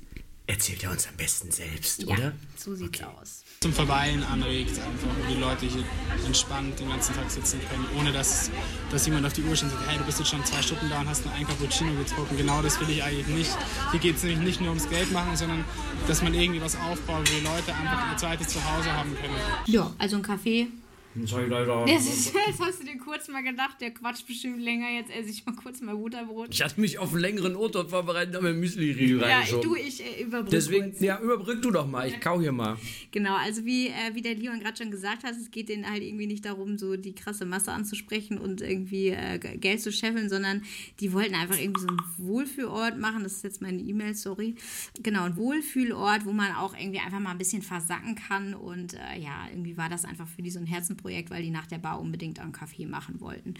erzählt 0.47 0.83
er 0.83 0.91
uns 0.91 1.07
am 1.07 1.15
besten 1.15 1.49
selbst, 1.51 2.03
ja, 2.03 2.13
oder? 2.13 2.33
so 2.57 2.75
sieht's 2.75 3.01
aus. 3.01 3.43
Zum 3.61 3.71
Verweilen 3.71 4.23
anregt, 4.23 4.71
einfach, 4.71 5.07
wo 5.17 5.33
die 5.33 5.39
Leute 5.39 5.65
hier 5.65 5.85
entspannt 6.25 6.77
den 6.79 6.89
ganzen 6.89 7.15
Tag 7.15 7.29
sitzen 7.31 7.59
können, 7.69 7.85
ohne 7.97 8.11
dass, 8.11 8.51
dass 8.91 9.05
jemand 9.05 9.25
auf 9.25 9.33
die 9.33 9.43
Uhr 9.43 9.55
schaut 9.55 9.71
und 9.71 9.77
sagt, 9.77 9.87
hey, 9.87 9.97
du 9.97 10.03
bist 10.03 10.19
jetzt 10.19 10.29
schon 10.29 10.43
zwei 10.43 10.61
Stunden 10.61 10.89
da 10.89 10.99
und 10.99 11.07
hast 11.07 11.25
nur 11.25 11.33
ein 11.35 11.47
Cappuccino 11.47 11.93
getrunken. 11.93 12.35
Genau 12.35 12.61
das 12.61 12.79
will 12.81 12.89
ich 12.89 13.01
eigentlich 13.01 13.27
nicht. 13.27 13.57
Hier 13.91 13.99
geht 13.99 14.17
es 14.17 14.23
nämlich 14.23 14.41
nicht 14.41 14.59
nur 14.59 14.69
ums 14.69 14.89
Geld 14.89 15.11
machen, 15.11 15.37
sondern 15.37 15.63
dass 16.07 16.21
man 16.21 16.33
irgendwie 16.33 16.61
was 16.61 16.75
aufbaut, 16.75 17.29
wo 17.29 17.39
die 17.39 17.45
Leute 17.45 17.73
einfach 17.73 18.11
ihr 18.11 18.17
zweites 18.17 18.49
Zuhause 18.49 18.91
haben 18.91 19.15
können. 19.15 19.35
Ja, 19.67 19.93
also 19.99 20.17
ein 20.17 20.23
Kaffee 20.23 20.67
Ich 21.15 21.31
leider. 21.31 21.85
Das 21.85 22.05
ist, 22.07 22.33
jetzt 22.47 22.59
hast 22.61 22.81
du 22.81 22.85
dir 22.85 22.97
kurz 22.97 23.27
mal 23.27 23.41
gedacht, 23.43 23.81
der 23.81 23.91
quatscht 23.91 24.25
bestimmt 24.27 24.61
länger, 24.61 24.89
jetzt 24.89 25.11
esse 25.11 25.29
ich 25.29 25.45
mal 25.45 25.55
kurz 25.55 25.81
mein 25.81 25.97
Butterbrot. 25.97 26.49
Ich 26.53 26.61
hatte 26.61 26.79
mich 26.79 26.99
auf 26.99 27.11
einen 27.11 27.19
längeren 27.21 27.55
O-Ton 27.55 27.89
vorbereitet, 27.89 28.35
aber 28.35 28.53
Müsli-Riegel 28.53 29.19
Ja, 29.19 29.37
reingeschoben. 29.39 29.69
du, 29.69 29.75
ich 29.75 30.01
äh, 30.03 30.23
überbrücke 30.23 30.51
Deswegen, 30.51 30.91
kurz. 30.91 31.01
ja, 31.01 31.19
überbrück 31.19 31.61
du 31.61 31.71
doch 31.71 31.87
mal. 31.87 32.07
Ich 32.07 32.19
kau 32.19 32.39
hier 32.39 32.51
mal. 32.51 32.77
Genau, 33.11 33.35
also 33.35 33.65
wie, 33.65 33.87
äh, 33.87 34.13
wie 34.13 34.21
der 34.21 34.35
Leon 34.35 34.59
gerade 34.59 34.77
schon 34.77 34.91
gesagt 34.91 35.23
hat, 35.23 35.35
es 35.35 35.51
geht 35.51 35.69
denen 35.69 35.89
halt 35.89 36.01
irgendwie 36.03 36.27
nicht 36.27 36.45
darum, 36.45 36.77
so 36.77 36.95
die 36.95 37.13
krasse 37.13 37.45
Masse 37.45 37.71
anzusprechen 37.71 38.37
und 38.37 38.61
irgendwie 38.61 39.09
äh, 39.09 39.37
Geld 39.57 39.81
zu 39.81 39.91
scheffeln, 39.91 40.29
sondern 40.29 40.63
die 40.99 41.11
wollten 41.11 41.35
einfach 41.35 41.59
irgendwie 41.59 41.81
so 41.81 41.87
einen 41.87 41.99
Wohlfühlort 42.17 42.97
machen. 42.97 43.23
Das 43.23 43.33
ist 43.33 43.43
jetzt 43.43 43.61
meine 43.61 43.81
E-Mail, 43.81 44.15
sorry. 44.15 44.55
Genau, 45.03 45.23
ein 45.23 45.35
Wohlfühlort, 45.35 46.25
wo 46.25 46.31
man 46.31 46.55
auch 46.55 46.73
irgendwie 46.77 46.99
einfach 46.99 47.19
mal 47.19 47.31
ein 47.31 47.37
bisschen 47.37 47.61
versacken 47.61 48.15
kann. 48.15 48.53
Und 48.53 48.93
äh, 48.93 49.19
ja, 49.19 49.47
irgendwie 49.51 49.75
war 49.77 49.89
das 49.89 50.05
einfach 50.05 50.27
für 50.27 50.41
die 50.41 50.49
so 50.51 50.59
ein 50.59 50.65
Herzenprojekt, 51.01 51.29
weil 51.29 51.43
die 51.43 51.49
nach 51.49 51.67
der 51.67 51.77
Bar 51.77 51.99
unbedingt 51.99 52.39
einen 52.39 52.51
Kaffee 52.51 52.85
machen 52.85 53.19
wollten. 53.19 53.55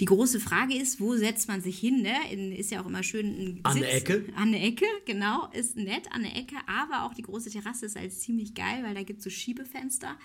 Die 0.00 0.04
große 0.04 0.40
Frage 0.40 0.76
ist, 0.76 1.00
wo 1.00 1.16
setzt 1.16 1.48
man 1.48 1.60
sich 1.60 1.78
hin? 1.78 2.02
Ne? 2.02 2.14
In, 2.30 2.52
ist 2.52 2.70
ja 2.70 2.82
auch 2.82 2.86
immer 2.86 3.02
schön 3.02 3.26
ein 3.26 3.60
An 3.62 3.78
der 3.78 3.94
Ecke? 3.94 4.24
an 4.36 4.52
der 4.52 4.62
Ecke, 4.62 4.86
genau, 5.06 5.48
ist 5.52 5.76
nett 5.76 6.12
an 6.12 6.22
der 6.22 6.36
Ecke, 6.36 6.56
aber 6.66 7.04
auch 7.04 7.14
die 7.14 7.22
große 7.22 7.50
Terrasse 7.50 7.86
ist 7.86 7.96
als 7.96 8.20
ziemlich 8.20 8.54
geil, 8.54 8.82
weil 8.82 8.94
da 8.94 9.02
gibt 9.02 9.18
es 9.18 9.24
so 9.24 9.30
Schiebefenster 9.30 10.16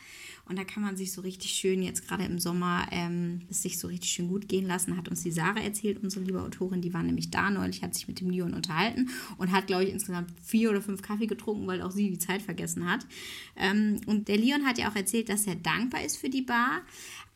und 0.50 0.58
da 0.58 0.64
kann 0.64 0.82
man 0.82 0.98
sich 0.98 1.12
so 1.12 1.22
richtig 1.22 1.52
schön, 1.52 1.84
jetzt 1.84 2.08
gerade 2.08 2.24
im 2.24 2.40
Sommer, 2.40 2.88
ähm, 2.92 3.42
es 3.50 3.62
sich 3.62 3.78
so 3.78 3.88
richtig 3.88 4.10
schön 4.10 4.28
gut 4.28 4.50
gehen 4.50 4.66
lassen, 4.66 4.98
hat 4.98 5.08
uns 5.08 5.22
die 5.22 5.32
Sarah 5.32 5.62
erzählt, 5.62 6.02
unsere 6.02 6.26
liebe 6.26 6.42
Autorin, 6.42 6.82
die 6.82 6.94
war 6.94 7.04
nämlich 7.04 7.30
da 7.30 7.52
neulich, 7.52 7.84
hat 7.84 7.94
sich 7.94 8.08
mit 8.08 8.20
dem 8.20 8.32
Leon 8.32 8.56
unterhalten 8.56 9.10
und 9.38 9.52
hat, 9.52 9.68
glaube 9.68 9.84
ich, 9.84 9.92
insgesamt 9.92 10.32
vier 10.42 10.72
oder 10.72 10.82
fünf 10.82 11.04
Kaffee 11.04 11.28
getrunken, 11.28 11.68
weil 11.68 11.84
auch 11.84 11.92
sie 11.92 12.10
die 12.10 12.18
Zeit 12.18 12.42
vergessen 12.42 12.90
hat. 12.90 13.06
Ähm, 13.56 14.02
und 14.08 14.28
der 14.28 14.38
Leon 14.38 14.66
hat 14.66 14.80
ja 14.80 14.90
auch 14.90 14.96
erzählt, 14.96 15.30
dass 15.30 15.46
er 15.46 15.56
dankbar 15.56 16.04
ist 16.04 16.18
für 16.18 16.30
die 16.30 16.42
Bar, 16.50 16.82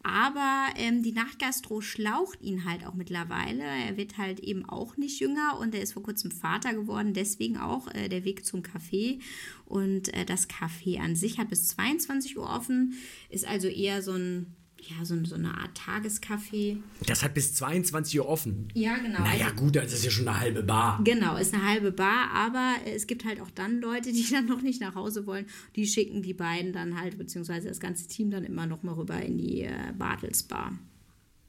aber 0.03 0.67
ähm, 0.75 1.01
die 1.01 1.13
Nachtgastro 1.13 1.79
schlaucht 1.79 2.41
ihn 2.41 2.65
halt 2.65 2.85
auch 2.85 2.93
mittlerweile. 2.93 3.63
Er 3.63 3.95
wird 3.95 4.17
halt 4.17 4.41
eben 4.41 4.67
auch 4.67 4.97
nicht 4.97 5.21
jünger 5.21 5.57
und 5.59 5.73
er 5.73 5.81
ist 5.81 5.93
vor 5.93 6.03
kurzem 6.03 6.29
Vater 6.29 6.73
geworden. 6.73 7.13
Deswegen 7.13 7.57
auch 7.57 7.87
äh, 7.93 8.09
der 8.09 8.25
Weg 8.25 8.45
zum 8.45 8.63
Café. 8.63 9.21
Und 9.65 10.13
äh, 10.13 10.25
das 10.25 10.49
Café 10.49 10.99
an 10.99 11.15
sich 11.15 11.37
hat 11.39 11.47
bis 11.47 11.69
22 11.69 12.37
Uhr 12.37 12.49
offen. 12.49 12.95
Ist 13.29 13.47
also 13.47 13.69
eher 13.69 14.01
so 14.01 14.11
ein, 14.11 14.53
ja, 14.89 15.05
so, 15.05 15.23
so 15.25 15.35
eine 15.35 15.57
Art 15.57 15.77
Tagescafé. 15.77 16.77
Das 17.07 17.23
hat 17.23 17.33
bis 17.33 17.53
22 17.55 18.19
Uhr 18.19 18.27
offen. 18.27 18.67
Ja, 18.73 18.95
genau. 18.97 19.19
Naja, 19.19 19.45
Also- 19.45 19.55
gut, 19.57 19.75
das 19.75 19.93
ist 19.93 20.05
ja 20.05 20.11
schon 20.11 20.27
eine 20.27 20.39
halbe 20.39 20.63
Bar. 20.63 21.01
Genau, 21.03 21.37
ist 21.37 21.53
eine 21.53 21.67
halbe 21.67 21.91
Bar, 21.91 22.29
aber 22.33 22.75
es 22.85 23.07
gibt 23.07 23.25
halt 23.25 23.39
auch 23.41 23.51
dann 23.51 23.79
Leute, 23.81 24.11
die 24.11 24.25
dann 24.31 24.45
noch 24.45 24.61
nicht 24.61 24.81
nach 24.81 24.95
Hause 24.95 25.25
wollen. 25.25 25.45
Die 25.75 25.85
schicken 25.87 26.21
die 26.21 26.33
beiden 26.33 26.73
dann 26.73 26.99
halt, 26.99 27.17
beziehungsweise 27.17 27.67
das 27.67 27.79
ganze 27.79 28.07
Team 28.07 28.31
dann 28.31 28.43
immer 28.43 28.65
noch 28.65 28.83
mal 28.83 28.93
rüber 28.93 29.21
in 29.21 29.37
die 29.37 29.61
äh, 29.61 29.71
Bartels 29.97 30.43
Bar. 30.43 30.77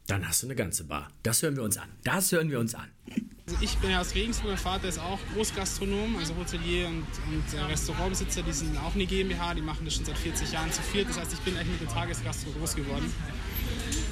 Dann 0.06 0.28
hast 0.28 0.42
du 0.42 0.46
eine 0.46 0.54
ganze 0.54 0.84
Bar. 0.84 1.10
Das 1.22 1.42
hören 1.42 1.56
wir 1.56 1.62
uns 1.62 1.78
an. 1.78 1.88
Das 2.04 2.30
hören 2.30 2.50
wir 2.50 2.60
uns 2.60 2.74
an. 2.74 2.90
Also 3.46 3.58
ich 3.60 3.76
bin 3.78 3.90
ja 3.90 4.00
aus 4.00 4.14
Regensburg, 4.14 4.50
mein 4.50 4.58
Vater 4.58 4.88
ist 4.88 4.98
auch 4.98 5.18
Großgastronom, 5.34 6.16
also 6.16 6.34
Hotelier 6.36 6.88
und, 6.88 7.06
und 7.28 7.58
äh, 7.58 7.62
Restaurantbesitzer, 7.62 8.42
die 8.42 8.52
sind 8.52 8.76
auch 8.78 8.94
eine 8.94 9.04
GmbH, 9.04 9.52
die 9.52 9.60
machen 9.60 9.84
das 9.84 9.94
schon 9.94 10.04
seit 10.06 10.16
40 10.16 10.52
Jahren 10.52 10.72
zu 10.72 10.80
viert. 10.82 11.08
Das 11.10 11.18
heißt, 11.18 11.32
ich 11.34 11.40
bin 11.40 11.56
eigentlich 11.56 11.80
mit 11.80 11.82
der 11.82 11.94
Tagesgastro 11.94 12.50
groß 12.52 12.74
geworden. 12.76 13.12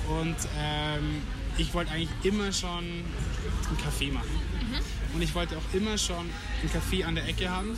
Und 0.08 0.36
ähm, 0.58 1.22
ich 1.56 1.72
wollte 1.72 1.92
eigentlich 1.92 2.10
immer 2.22 2.52
schon 2.52 2.84
einen 2.84 3.78
Kaffee 3.82 4.10
machen. 4.10 4.28
Und 5.14 5.22
ich 5.22 5.34
wollte 5.34 5.56
auch 5.56 5.74
immer 5.74 5.98
schon 5.98 6.16
einen 6.60 6.72
Kaffee 6.72 7.04
an 7.04 7.14
der 7.14 7.26
Ecke 7.28 7.48
haben. 7.48 7.76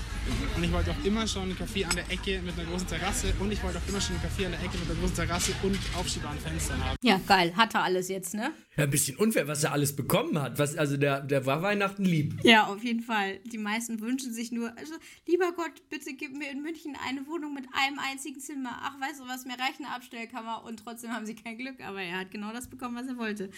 Und 0.56 0.64
ich 0.64 0.72
wollte 0.72 0.92
auch 0.92 1.04
immer 1.04 1.26
schon 1.26 1.42
einen 1.42 1.58
Kaffee 1.58 1.84
an 1.84 1.94
der 1.96 2.10
Ecke 2.10 2.40
mit 2.42 2.58
einer 2.58 2.68
großen 2.70 2.86
Terrasse. 2.86 3.32
Und 3.40 3.52
ich 3.52 3.62
wollte 3.62 3.78
auch 3.78 3.88
immer 3.88 4.00
schon 4.00 4.14
einen 4.16 4.22
Kaffee 4.22 4.46
an 4.46 4.52
der 4.52 4.60
Ecke 4.60 4.78
mit 4.78 4.90
einer 4.90 5.00
großen 5.00 5.16
Terrasse 5.16 5.52
und 5.62 5.78
aufschiebbaren 5.96 6.38
Fenstern 6.38 6.84
haben. 6.84 6.96
Ja, 7.02 7.20
geil, 7.26 7.52
hat 7.56 7.74
er 7.74 7.82
alles 7.82 8.08
jetzt, 8.08 8.34
ne? 8.34 8.52
Ja, 8.76 8.84
ein 8.84 8.90
bisschen 8.90 9.16
unfair, 9.16 9.46
was 9.46 9.62
er 9.62 9.72
alles 9.72 9.94
bekommen 9.94 10.40
hat. 10.40 10.58
Was, 10.58 10.76
also 10.76 10.96
der, 10.96 11.20
der 11.20 11.46
war 11.46 11.62
Weihnachten 11.62 12.04
lieb. 12.04 12.34
Ja, 12.42 12.66
auf 12.66 12.82
jeden 12.82 13.02
Fall. 13.02 13.38
Die 13.52 13.58
meisten 13.58 14.00
wünschen 14.00 14.32
sich 14.32 14.50
nur, 14.50 14.76
also, 14.76 14.94
lieber 15.28 15.52
Gott, 15.52 15.72
bitte 15.90 16.14
gib 16.14 16.36
mir 16.36 16.50
in 16.50 16.62
München 16.62 16.96
eine 17.06 17.26
Wohnung 17.26 17.54
mit 17.54 17.66
einem 17.72 17.98
einzigen 17.98 18.40
Zimmer. 18.40 18.76
Ach, 18.82 19.00
weißt 19.00 19.20
du 19.20 19.28
was, 19.28 19.44
mir 19.44 19.58
reicht 19.58 19.78
eine 19.78 19.90
Abstellkammer 19.90 20.64
und 20.64 20.80
trotzdem 20.84 21.10
haben 21.10 21.26
sie 21.26 21.34
kein 21.34 21.56
Glück. 21.56 21.80
Aber 21.86 22.00
er 22.00 22.18
hat 22.18 22.30
genau 22.30 22.52
das 22.52 22.68
bekommen, 22.68 22.96
was 22.96 23.06
er 23.06 23.16
wollte. 23.16 23.50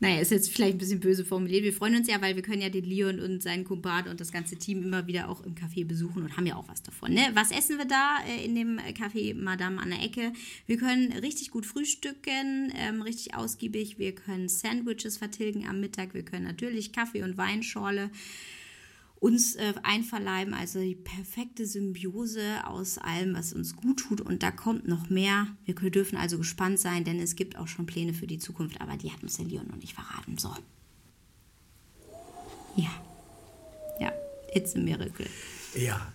Naja, 0.00 0.20
ist 0.20 0.30
jetzt 0.30 0.52
vielleicht 0.52 0.76
ein 0.76 0.78
bisschen 0.78 1.00
böse 1.00 1.24
formuliert. 1.24 1.64
Wir 1.64 1.72
freuen 1.72 1.96
uns 1.96 2.08
ja, 2.08 2.20
weil 2.20 2.36
wir 2.36 2.42
können 2.42 2.62
ja 2.62 2.68
den 2.68 2.84
Leon 2.84 3.11
und 3.20 3.42
seinen 3.42 3.64
Kumpan 3.64 4.08
und 4.08 4.20
das 4.20 4.32
ganze 4.32 4.56
Team 4.56 4.82
immer 4.82 5.06
wieder 5.06 5.28
auch 5.28 5.42
im 5.42 5.54
Café 5.54 5.86
besuchen 5.86 6.22
und 6.22 6.36
haben 6.36 6.46
ja 6.46 6.56
auch 6.56 6.68
was 6.68 6.82
davon. 6.82 7.12
Ne? 7.12 7.30
Was 7.34 7.50
essen 7.50 7.78
wir 7.78 7.84
da 7.84 8.18
äh, 8.28 8.44
in 8.44 8.54
dem 8.54 8.78
Café 8.78 9.34
Madame 9.34 9.80
an 9.80 9.90
der 9.90 10.02
Ecke? 10.02 10.32
Wir 10.66 10.76
können 10.76 11.12
richtig 11.12 11.50
gut 11.50 11.66
frühstücken, 11.66 12.72
ähm, 12.74 13.02
richtig 13.02 13.34
ausgiebig. 13.34 13.98
Wir 13.98 14.14
können 14.14 14.48
Sandwiches 14.48 15.16
vertilgen 15.16 15.66
am 15.66 15.80
Mittag. 15.80 16.14
Wir 16.14 16.24
können 16.24 16.44
natürlich 16.44 16.92
Kaffee 16.92 17.22
und 17.22 17.36
Weinschorle 17.36 18.10
uns 19.22 19.54
äh, 19.54 19.72
einverleiben, 19.84 20.52
also 20.52 20.80
die 20.80 20.96
perfekte 20.96 21.64
Symbiose 21.64 22.66
aus 22.66 22.98
allem, 22.98 23.36
was 23.36 23.52
uns 23.52 23.76
gut 23.76 24.00
tut. 24.00 24.20
Und 24.20 24.42
da 24.42 24.50
kommt 24.50 24.88
noch 24.88 25.10
mehr. 25.10 25.46
Wir 25.64 25.74
dürfen 25.76 26.18
also 26.18 26.38
gespannt 26.38 26.80
sein, 26.80 27.04
denn 27.04 27.20
es 27.20 27.36
gibt 27.36 27.56
auch 27.56 27.68
schon 27.68 27.86
Pläne 27.86 28.14
für 28.14 28.26
die 28.26 28.38
Zukunft, 28.38 28.80
aber 28.80 28.96
die 28.96 29.12
hat 29.12 29.22
uns 29.22 29.36
der 29.36 29.46
Leon 29.46 29.68
noch 29.68 29.76
nicht 29.76 29.94
verraten. 29.94 30.38
So. 30.38 30.52
Ja. 32.74 32.90
Ja, 33.98 34.12
it's 34.52 34.74
a 34.74 34.78
miracle. 34.78 35.26
Ja. 35.74 36.12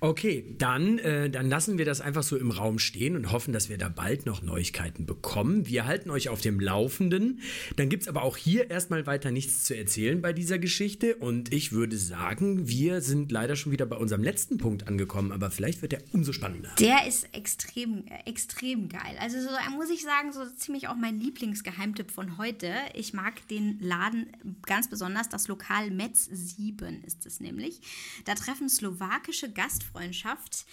Okay, 0.00 0.44
dann, 0.58 0.98
äh, 0.98 1.30
dann 1.30 1.48
lassen 1.48 1.78
wir 1.78 1.84
das 1.84 2.00
einfach 2.00 2.22
so 2.22 2.36
im 2.36 2.50
Raum 2.50 2.78
stehen 2.78 3.16
und 3.16 3.32
hoffen, 3.32 3.52
dass 3.52 3.68
wir 3.68 3.78
da 3.78 3.88
bald 3.88 4.26
noch 4.26 4.42
Neuigkeiten 4.42 5.06
bekommen. 5.06 5.66
Wir 5.66 5.86
halten 5.86 6.10
euch 6.10 6.28
auf 6.28 6.40
dem 6.40 6.60
Laufenden. 6.60 7.40
Dann 7.76 7.88
gibt 7.88 8.02
es 8.02 8.08
aber 8.08 8.22
auch 8.22 8.36
hier 8.36 8.70
erstmal 8.70 9.06
weiter 9.06 9.30
nichts 9.30 9.64
zu 9.64 9.76
erzählen 9.76 10.20
bei 10.20 10.32
dieser 10.32 10.58
Geschichte. 10.58 11.16
Und 11.16 11.52
ich 11.52 11.72
würde 11.72 11.96
sagen, 11.96 12.68
wir 12.68 13.00
sind 13.00 13.32
leider 13.32 13.56
schon 13.56 13.72
wieder 13.72 13.86
bei 13.86 13.96
unserem 13.96 14.22
letzten 14.22 14.58
Punkt 14.58 14.86
angekommen, 14.86 15.32
aber 15.32 15.50
vielleicht 15.50 15.82
wird 15.82 15.92
der 15.92 16.02
umso 16.12 16.32
spannender. 16.32 16.70
Der 16.78 17.06
ist 17.06 17.28
extrem, 17.32 18.04
extrem 18.24 18.88
geil. 18.88 19.16
Also 19.20 19.40
so 19.40 19.48
muss 19.76 19.90
ich 19.90 20.02
sagen, 20.02 20.32
so 20.32 20.44
ziemlich 20.56 20.88
auch 20.88 20.96
mein 20.96 21.20
Lieblingsgeheimtipp 21.20 22.10
von 22.10 22.38
heute. 22.38 22.72
Ich 22.94 23.12
mag 23.12 23.46
den 23.48 23.78
Laden 23.80 24.26
ganz 24.66 24.88
besonders. 24.88 25.28
Das 25.28 25.48
Lokal 25.48 25.90
Metz 25.90 26.28
7 26.30 27.02
ist 27.04 27.26
es 27.26 27.40
nämlich. 27.40 27.80
Da 28.24 28.34
treffen 28.34 28.68
slowakische 28.68 29.52
Gastfreundschaft 29.66 30.64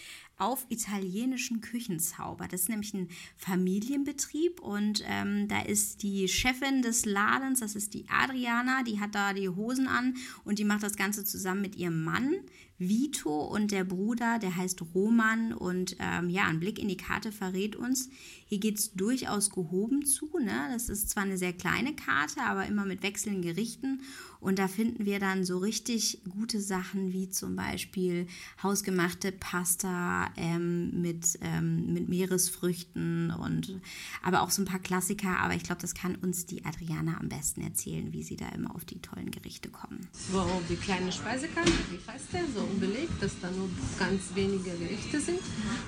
auf 0.43 0.65
italienischen 0.67 1.61
Küchenzauber. 1.61 2.49
Das 2.49 2.63
ist 2.63 2.69
nämlich 2.69 2.93
ein 2.93 3.07
Familienbetrieb 3.37 4.59
und 4.59 5.01
ähm, 5.07 5.47
da 5.47 5.61
ist 5.61 6.03
die 6.03 6.27
Chefin 6.27 6.81
des 6.81 7.05
Ladens, 7.05 7.61
das 7.61 7.75
ist 7.75 7.93
die 7.93 8.05
Adriana, 8.09 8.83
die 8.83 8.99
hat 8.99 9.15
da 9.15 9.31
die 9.31 9.47
Hosen 9.47 9.87
an 9.87 10.15
und 10.43 10.59
die 10.59 10.65
macht 10.65 10.83
das 10.83 10.97
Ganze 10.97 11.23
zusammen 11.23 11.61
mit 11.61 11.77
ihrem 11.77 12.03
Mann. 12.03 12.35
Vito 12.79 13.45
und 13.45 13.71
der 13.71 13.85
Bruder, 13.85 14.39
der 14.39 14.57
heißt 14.57 14.81
Roman 14.93 15.53
und 15.53 15.95
ähm, 15.99 16.29
ja, 16.29 16.47
ein 16.47 16.59
Blick 16.59 16.79
in 16.79 16.89
die 16.89 16.97
Karte 16.97 17.31
verrät 17.31 17.75
uns, 17.77 18.09
hier 18.45 18.59
geht 18.59 18.79
es 18.79 18.93
durchaus 18.93 19.51
gehoben 19.51 20.05
zu. 20.05 20.29
Ne? 20.37 20.69
Das 20.73 20.89
ist 20.89 21.09
zwar 21.09 21.23
eine 21.23 21.37
sehr 21.37 21.53
kleine 21.53 21.95
Karte, 21.95 22.41
aber 22.41 22.65
immer 22.65 22.83
mit 22.83 23.03
wechselnden 23.03 23.43
Gerichten 23.43 24.01
und 24.43 24.59
da 24.59 24.67
finden 24.67 25.05
wir 25.05 25.19
dann 25.19 25.45
so 25.45 25.57
richtig 25.59 26.21
gute 26.29 26.59
Sachen 26.59 27.13
wie 27.13 27.29
zum 27.29 27.55
Beispiel 27.55 28.27
hausgemachte 28.61 29.31
Pasta 29.31 30.32
ähm, 30.37 31.01
mit, 31.01 31.37
ähm, 31.41 31.93
mit 31.93 32.09
Meeresfrüchten 32.09 33.31
und 33.31 33.79
aber 34.21 34.41
auch 34.41 34.51
so 34.51 34.61
ein 34.61 34.65
paar 34.65 34.79
Klassiker, 34.79 35.39
aber 35.39 35.53
ich 35.55 35.63
glaube, 35.63 35.81
das 35.81 35.93
kann 35.93 36.15
uns 36.15 36.45
die 36.45 36.65
Adriana 36.65 37.17
am 37.19 37.29
besten 37.29 37.61
erzählen, 37.61 38.13
wie 38.13 38.23
sie 38.23 38.35
da 38.35 38.49
immer 38.49 38.75
auf 38.75 38.85
die 38.85 38.99
tollen 38.99 39.31
Gerichte 39.31 39.69
kommen. 39.69 40.07
So 40.31 40.45
die 40.69 40.75
kleine 40.75 41.11
Speisekarte, 41.11 41.71
wie 41.91 42.11
heißt 42.11 42.33
der, 42.33 42.43
so 42.53 42.61
unbelegt, 42.61 43.21
dass 43.21 43.39
da 43.39 43.49
nur 43.51 43.69
ganz 43.99 44.21
wenige 44.35 44.71
Gerichte 44.71 45.19
sind 45.19 45.39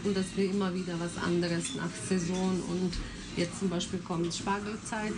und 0.04 0.16
dass 0.16 0.36
wir 0.36 0.50
immer 0.50 0.74
wieder 0.74 1.00
was 1.00 1.18
anderes 1.18 1.76
nach 1.76 1.92
Saison 2.08 2.62
und 2.70 2.94
Jetzt 3.38 3.60
zum 3.60 3.70
Beispiel 3.70 4.00
kommt 4.00 4.34
Spargelzeit 4.34 5.14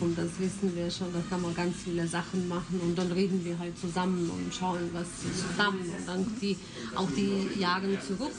und 0.00 0.16
das 0.16 0.30
wissen 0.38 0.74
wir 0.74 0.90
schon, 0.90 1.12
da 1.12 1.20
kann 1.28 1.42
man 1.42 1.54
ganz 1.54 1.76
viele 1.84 2.06
Sachen 2.06 2.48
machen 2.48 2.80
und 2.80 2.96
dann 2.96 3.12
reden 3.12 3.44
wir 3.44 3.58
halt 3.58 3.78
zusammen 3.78 4.30
und 4.30 4.54
schauen 4.54 4.88
was 4.94 5.06
zusammen 5.20 5.80
und 5.80 6.08
dann 6.08 6.26
die, 6.40 6.56
auch 6.94 7.08
die 7.10 7.60
jagen 7.60 7.98
zurück, 8.00 8.32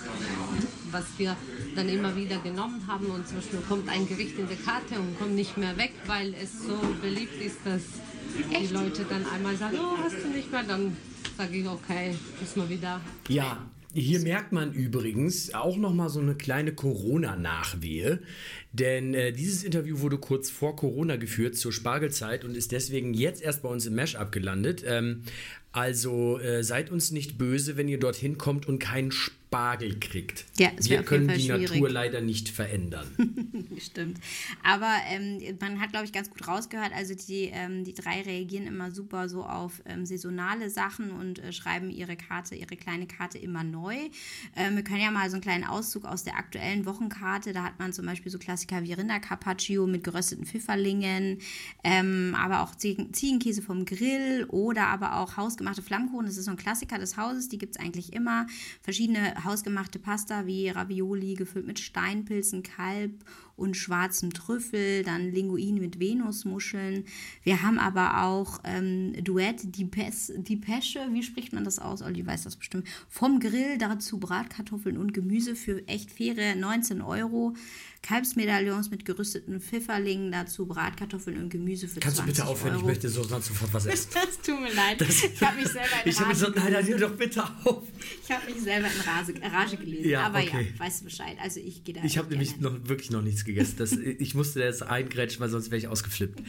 was 0.89 1.05
wir 1.17 1.37
dann 1.75 1.89
immer 1.89 2.15
wieder 2.15 2.37
genommen 2.39 2.81
haben 2.87 3.05
und 3.05 3.27
zum 3.27 3.37
Beispiel 3.37 3.59
kommt 3.69 3.87
ein 3.87 4.07
Gericht 4.07 4.39
in 4.39 4.47
die 4.49 4.55
Karte 4.55 4.95
und 4.95 5.19
kommt 5.19 5.35
nicht 5.35 5.57
mehr 5.57 5.77
weg, 5.77 5.93
weil 6.07 6.33
es 6.33 6.63
so 6.63 6.79
beliebt 7.01 7.39
ist, 7.39 7.57
dass 7.65 7.81
die 8.49 8.73
Leute 8.73 9.05
dann 9.07 9.25
einmal 9.27 9.55
sagen, 9.55 9.77
oh, 9.79 9.95
hast 10.03 10.15
du 10.23 10.29
nicht 10.29 10.51
mehr, 10.51 10.63
dann 10.63 10.97
sage 11.37 11.55
ich, 11.55 11.67
okay, 11.67 12.15
ist 12.41 12.57
mal 12.57 12.67
wieder 12.67 12.99
Ja, 13.27 13.59
hier 13.93 14.19
merkt 14.21 14.51
man 14.51 14.73
übrigens 14.73 15.53
auch 15.53 15.77
noch 15.77 15.93
mal 15.93 16.09
so 16.09 16.19
eine 16.19 16.35
kleine 16.35 16.73
Corona-Nachwehe, 16.73 18.19
denn 18.71 19.13
äh, 19.13 19.31
dieses 19.31 19.63
Interview 19.63 19.99
wurde 19.99 20.17
kurz 20.17 20.49
vor 20.49 20.75
Corona 20.75 21.15
geführt 21.15 21.55
zur 21.55 21.71
Spargelzeit 21.71 22.43
und 22.43 22.57
ist 22.57 22.71
deswegen 22.71 23.13
jetzt 23.13 23.41
erst 23.41 23.61
bei 23.61 23.69
uns 23.69 23.85
im 23.85 23.95
Mashup 23.95 24.31
gelandet. 24.31 24.83
Ähm, 24.85 25.23
also 25.71 26.39
äh, 26.39 26.63
seid 26.63 26.91
uns 26.91 27.11
nicht 27.11 27.37
böse, 27.37 27.77
wenn 27.77 27.87
ihr 27.87 27.99
dorthin 27.99 28.37
kommt 28.37 28.67
und 28.67 28.79
keinen 28.79 29.11
Spargel 29.11 29.42
kriegt. 29.99 30.45
Ja, 30.57 30.71
Wir 30.79 31.03
können 31.03 31.27
die 31.27 31.41
schwierig. 31.41 31.71
Natur 31.71 31.89
leider 31.89 32.21
nicht 32.21 32.49
verändern. 32.49 33.07
Stimmt. 33.77 34.19
Aber 34.63 34.91
ähm, 35.09 35.39
man 35.59 35.79
hat, 35.79 35.91
glaube 35.91 36.05
ich, 36.05 36.11
ganz 36.11 36.29
gut 36.29 36.47
rausgehört, 36.47 36.91
also 36.93 37.13
die, 37.13 37.51
ähm, 37.53 37.83
die 37.83 37.93
drei 37.93 38.21
reagieren 38.21 38.65
immer 38.65 38.91
super 38.91 39.29
so 39.29 39.43
auf 39.43 39.81
ähm, 39.85 40.05
saisonale 40.05 40.69
Sachen 40.69 41.11
und 41.11 41.39
äh, 41.39 41.53
schreiben 41.53 41.89
ihre 41.89 42.15
Karte, 42.15 42.55
ihre 42.55 42.75
kleine 42.75 43.07
Karte 43.07 43.37
immer 43.37 43.63
neu. 43.63 43.95
Ähm, 44.55 44.75
wir 44.75 44.83
können 44.83 45.01
ja 45.01 45.11
mal 45.11 45.29
so 45.29 45.35
einen 45.35 45.43
kleinen 45.43 45.63
Auszug 45.63 46.05
aus 46.05 46.23
der 46.23 46.37
aktuellen 46.37 46.85
Wochenkarte, 46.85 47.53
da 47.53 47.63
hat 47.63 47.79
man 47.79 47.93
zum 47.93 48.05
Beispiel 48.05 48.31
so 48.31 48.39
Klassiker 48.39 48.83
wie 48.83 48.93
Rindercarpaccio 48.93 49.85
mit 49.87 50.03
gerösteten 50.03 50.45
Pfifferlingen, 50.45 51.39
ähm, 51.83 52.35
aber 52.37 52.61
auch 52.61 52.75
Ziegen 52.75 53.13
Ziegenkäse 53.13 53.61
vom 53.61 53.85
Grill 53.85 54.45
oder 54.49 54.87
aber 54.87 55.17
auch 55.17 55.37
hausgemachte 55.37 55.81
Flammkuchen. 55.81 56.25
Das 56.25 56.37
ist 56.37 56.45
so 56.45 56.51
ein 56.51 56.57
Klassiker 56.57 56.97
des 56.97 57.17
Hauses, 57.17 57.49
die 57.49 57.57
gibt 57.57 57.75
es 57.75 57.81
eigentlich 57.81 58.13
immer. 58.13 58.47
Verschiedene 58.81 59.42
hausgemachte 59.43 59.99
Pasta 59.99 60.45
wie 60.45 60.69
Ravioli 60.69 61.35
gefüllt 61.35 61.67
mit 61.67 61.79
Steinpilzen, 61.79 62.63
Kalb 62.63 63.23
und 63.55 63.77
schwarzem 63.77 64.33
Trüffel, 64.33 65.03
dann 65.03 65.31
Linguine 65.31 65.79
mit 65.79 65.99
Venusmuscheln. 65.99 67.05
Wir 67.43 67.61
haben 67.61 67.77
aber 67.77 68.23
auch 68.23 68.59
ähm, 68.63 69.13
Duett, 69.23 69.75
die, 69.75 69.85
Pes, 69.85 70.31
die 70.35 70.57
Pesche, 70.57 71.07
wie 71.11 71.23
spricht 71.23 71.53
man 71.53 71.63
das 71.63 71.79
aus? 71.79 72.01
Olli 72.01 72.25
weiß 72.25 72.43
das 72.43 72.55
bestimmt. 72.55 72.87
Vom 73.09 73.39
Grill, 73.39 73.77
dazu 73.77 74.19
Bratkartoffeln 74.19 74.97
und 74.97 75.13
Gemüse 75.13 75.55
für 75.55 75.87
echt 75.87 76.11
faire 76.11 76.55
19 76.55 77.01
Euro. 77.01 77.53
Kalbsmedaillons 78.03 78.91
mit 78.91 79.05
gerüsteten 79.05 79.61
Pfifferlingen, 79.61 80.29
dazu 80.31 80.65
Bratkartoffeln 80.65 81.37
und 81.37 81.49
Gemüse 81.49 81.87
für 81.87 82.01
Kannst 82.01 82.17
du 82.19 82.23
20 82.23 82.35
bitte 82.35 82.49
aufhören? 82.49 82.73
Ich 82.75 82.79
Euro. 82.79 82.87
möchte 82.87 83.07
so 83.09 83.23
sofort 83.23 83.73
was 83.73 83.85
essen. 83.85 84.09
Das 84.13 84.41
tut 84.41 84.59
mir 84.59 84.73
leid. 84.73 85.01
ich 85.01 85.41
habe 85.41 85.55
mich 85.57 85.67
selber 85.69 85.87
in 86.03 86.09
Ich 86.09 86.15
habe 86.17 86.25
Rage, 86.27 86.33
gesagt, 86.33 86.55
nein, 86.57 86.73
nein, 86.73 86.85
hör 86.87 86.99
doch 86.99 87.15
bitte 87.15 87.43
auf. 87.63 87.83
ich 88.23 88.29
hab 88.29 88.45
mich 88.45 88.61
selber 88.61 88.87
in 88.87 89.01
Rage, 89.09 89.53
Rage 89.53 89.77
gelesen. 89.77 90.09
Ja, 90.09 90.25
Aber 90.25 90.39
okay. 90.39 90.73
ja, 90.73 90.79
weißt 90.79 90.99
du 91.01 91.05
Bescheid. 91.05 91.37
Also 91.41 91.61
ich 91.61 91.85
gehe 91.85 91.95
da 91.95 92.03
Ich 92.03 92.17
habe 92.17 92.29
nämlich 92.29 92.59
noch, 92.59 92.73
wirklich 92.89 93.09
noch 93.09 93.21
nichts 93.21 93.42
gegessen. 93.45 93.75
Das, 93.77 93.91
ich 93.91 94.35
musste 94.35 94.59
das 94.59 94.81
eingrätschen, 94.81 95.41
weil 95.41 95.49
sonst 95.49 95.71
wäre 95.71 95.77
ich 95.77 95.87
ausgeflippt. 95.87 96.41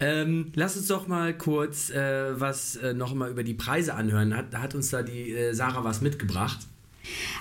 ähm, 0.00 0.52
lass 0.54 0.76
uns 0.76 0.86
doch 0.86 1.06
mal 1.06 1.36
kurz 1.36 1.90
äh, 1.90 2.40
was 2.40 2.76
äh, 2.76 2.94
noch 2.94 3.14
mal 3.14 3.30
über 3.30 3.42
die 3.42 3.54
Preise 3.54 3.94
anhören. 3.94 4.36
Hat, 4.36 4.54
hat 4.54 4.74
uns 4.74 4.90
da 4.90 5.02
die 5.02 5.32
äh, 5.32 5.52
Sarah 5.54 5.84
was 5.84 6.00
mitgebracht? 6.00 6.60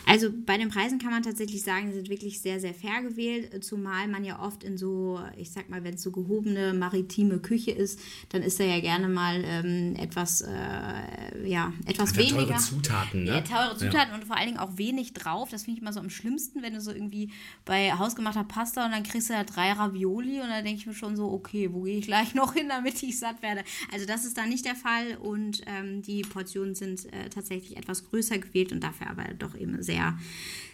Also 0.05 0.29
bei 0.45 0.57
den 0.57 0.69
Preisen 0.69 0.99
kann 0.99 1.11
man 1.11 1.23
tatsächlich 1.23 1.61
sagen, 1.63 1.87
die 1.87 1.93
sind 1.93 2.09
wirklich 2.09 2.39
sehr, 2.41 2.59
sehr 2.59 2.73
fair 2.73 3.01
gewählt, 3.01 3.63
zumal 3.63 4.07
man 4.07 4.23
ja 4.23 4.39
oft 4.39 4.63
in 4.63 4.77
so, 4.77 5.19
ich 5.37 5.51
sag 5.51 5.69
mal, 5.69 5.83
wenn 5.83 5.95
es 5.95 6.03
so 6.03 6.11
gehobene 6.11 6.73
maritime 6.73 7.39
Küche 7.39 7.71
ist, 7.71 7.99
dann 8.29 8.41
ist 8.41 8.59
da 8.59 8.63
ja 8.63 8.79
gerne 8.79 9.07
mal 9.09 9.43
ähm, 9.45 9.95
etwas, 9.97 10.41
äh, 10.41 11.47
ja, 11.47 11.73
etwas 11.85 12.11
Hat 12.11 12.17
ja 12.17 12.29
teure 12.29 12.41
weniger. 12.41 12.57
Zutaten, 12.57 13.23
ne? 13.23 13.31
Ja, 13.31 13.41
teure 13.41 13.71
Ja. 13.71 13.77
Zutaten 13.77 14.13
und 14.15 14.25
vor 14.25 14.37
allen 14.37 14.47
Dingen 14.47 14.59
auch 14.59 14.77
wenig 14.77 15.13
drauf. 15.13 15.49
Das 15.49 15.63
finde 15.63 15.77
ich 15.77 15.81
immer 15.81 15.93
so 15.93 15.99
am 15.99 16.09
schlimmsten, 16.09 16.61
wenn 16.61 16.73
du 16.73 16.81
so 16.81 16.91
irgendwie 16.91 17.31
bei 17.65 17.91
hausgemachter 17.93 18.43
Pasta 18.43 18.85
und 18.85 18.91
dann 18.91 19.03
kriegst 19.03 19.29
du 19.29 19.33
da 19.33 19.43
drei 19.43 19.71
Ravioli 19.71 20.41
und 20.41 20.49
dann 20.49 20.63
denke 20.63 20.79
ich 20.79 20.87
mir 20.87 20.93
schon 20.93 21.15
so, 21.15 21.31
okay, 21.31 21.69
wo 21.73 21.83
gehe 21.83 21.97
ich 21.97 22.05
gleich 22.05 22.33
noch 22.35 22.53
hin, 22.53 22.69
damit 22.69 23.01
ich 23.03 23.19
satt 23.19 23.41
werde. 23.41 23.63
Also 23.91 24.05
das 24.05 24.25
ist 24.25 24.37
da 24.37 24.45
nicht 24.45 24.65
der 24.65 24.75
Fall 24.75 25.17
und 25.17 25.61
ähm, 25.65 26.01
die 26.01 26.21
Portionen 26.21 26.75
sind 26.75 27.05
äh, 27.13 27.29
tatsächlich 27.29 27.77
etwas 27.77 28.09
größer 28.09 28.37
gewählt 28.37 28.71
und 28.71 28.81
dafür 28.83 29.09
aber 29.09 29.23
doch 29.37 29.55
eben 29.57 29.81
sehr, 29.83 30.17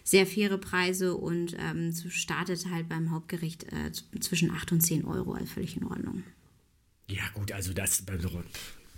sehr 0.03 0.25
faire 0.25 0.57
Preise 0.57 1.15
und 1.15 1.55
ähm, 1.59 1.93
startet 2.09 2.65
halt 2.69 2.89
beim 2.89 3.11
Hauptgericht 3.11 3.65
äh, 3.71 3.91
zwischen 4.19 4.51
8 4.51 4.71
und 4.73 4.81
10 4.81 5.05
Euro, 5.05 5.33
also 5.33 5.45
völlig 5.47 5.77
in 5.77 5.85
Ordnung. 5.85 6.23
Ja, 7.09 7.23
gut, 7.33 7.51
also 7.51 7.73
das, 7.73 8.03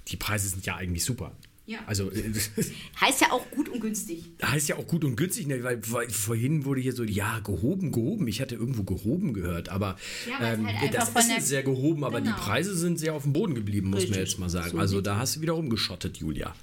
die 0.08 0.18
Preise 0.18 0.50
sind 0.50 0.66
ja 0.66 0.76
eigentlich 0.76 1.04
super. 1.04 1.36
Ja. 1.68 1.80
Also 1.88 2.12
äh, 2.12 2.32
Heißt 3.02 3.22
ja 3.22 3.32
auch 3.32 3.50
gut 3.50 3.70
und 3.70 3.80
günstig. 3.80 4.24
heißt 4.44 4.70
ja 4.70 4.76
auch 4.78 4.86
gut 4.86 5.04
und 5.04 5.16
günstig, 5.16 5.48
ne? 5.48 5.64
weil 5.64 5.82
vor- 5.82 6.08
vorhin 6.10 6.64
wurde 6.64 6.80
hier 6.80 6.94
so, 6.94 7.04
ja, 7.04 7.40
gehoben, 7.40 7.92
gehoben. 7.92 8.28
Ich 8.28 8.40
hatte 8.40 8.54
irgendwo 8.54 8.84
gehoben 8.84 9.34
gehört, 9.34 9.70
aber 9.70 9.98
Ja, 10.30 10.40
weil 10.46 10.54
ähm, 10.60 10.68
halt 10.68 10.76
einfach 10.78 11.00
das 11.00 11.10
von 11.10 11.18
Essen 11.22 11.30
der- 11.30 11.38
ist 11.40 11.48
sehr 11.48 11.64
gehoben, 11.64 12.04
aber 12.04 12.22
Genau. 12.22 12.36
die 12.36 12.40
Preise 12.42 12.76
sind 12.78 13.00
sehr 13.00 13.16
auf 13.16 13.24
dem 13.24 13.34
Boden 13.34 13.56
geblieben, 13.56 13.90
muss 13.90 14.02
man 14.04 14.10
Richtig. 14.10 14.30
jetzt 14.30 14.40
mal 14.40 14.50
sagen. 14.50 14.70
So 14.74 14.78
also 14.78 15.02
da 15.02 15.18
hast 15.18 15.38
du 15.38 15.42
wieder 15.42 15.54
rumgeschottet, 15.54 16.18
Julia. 16.18 16.54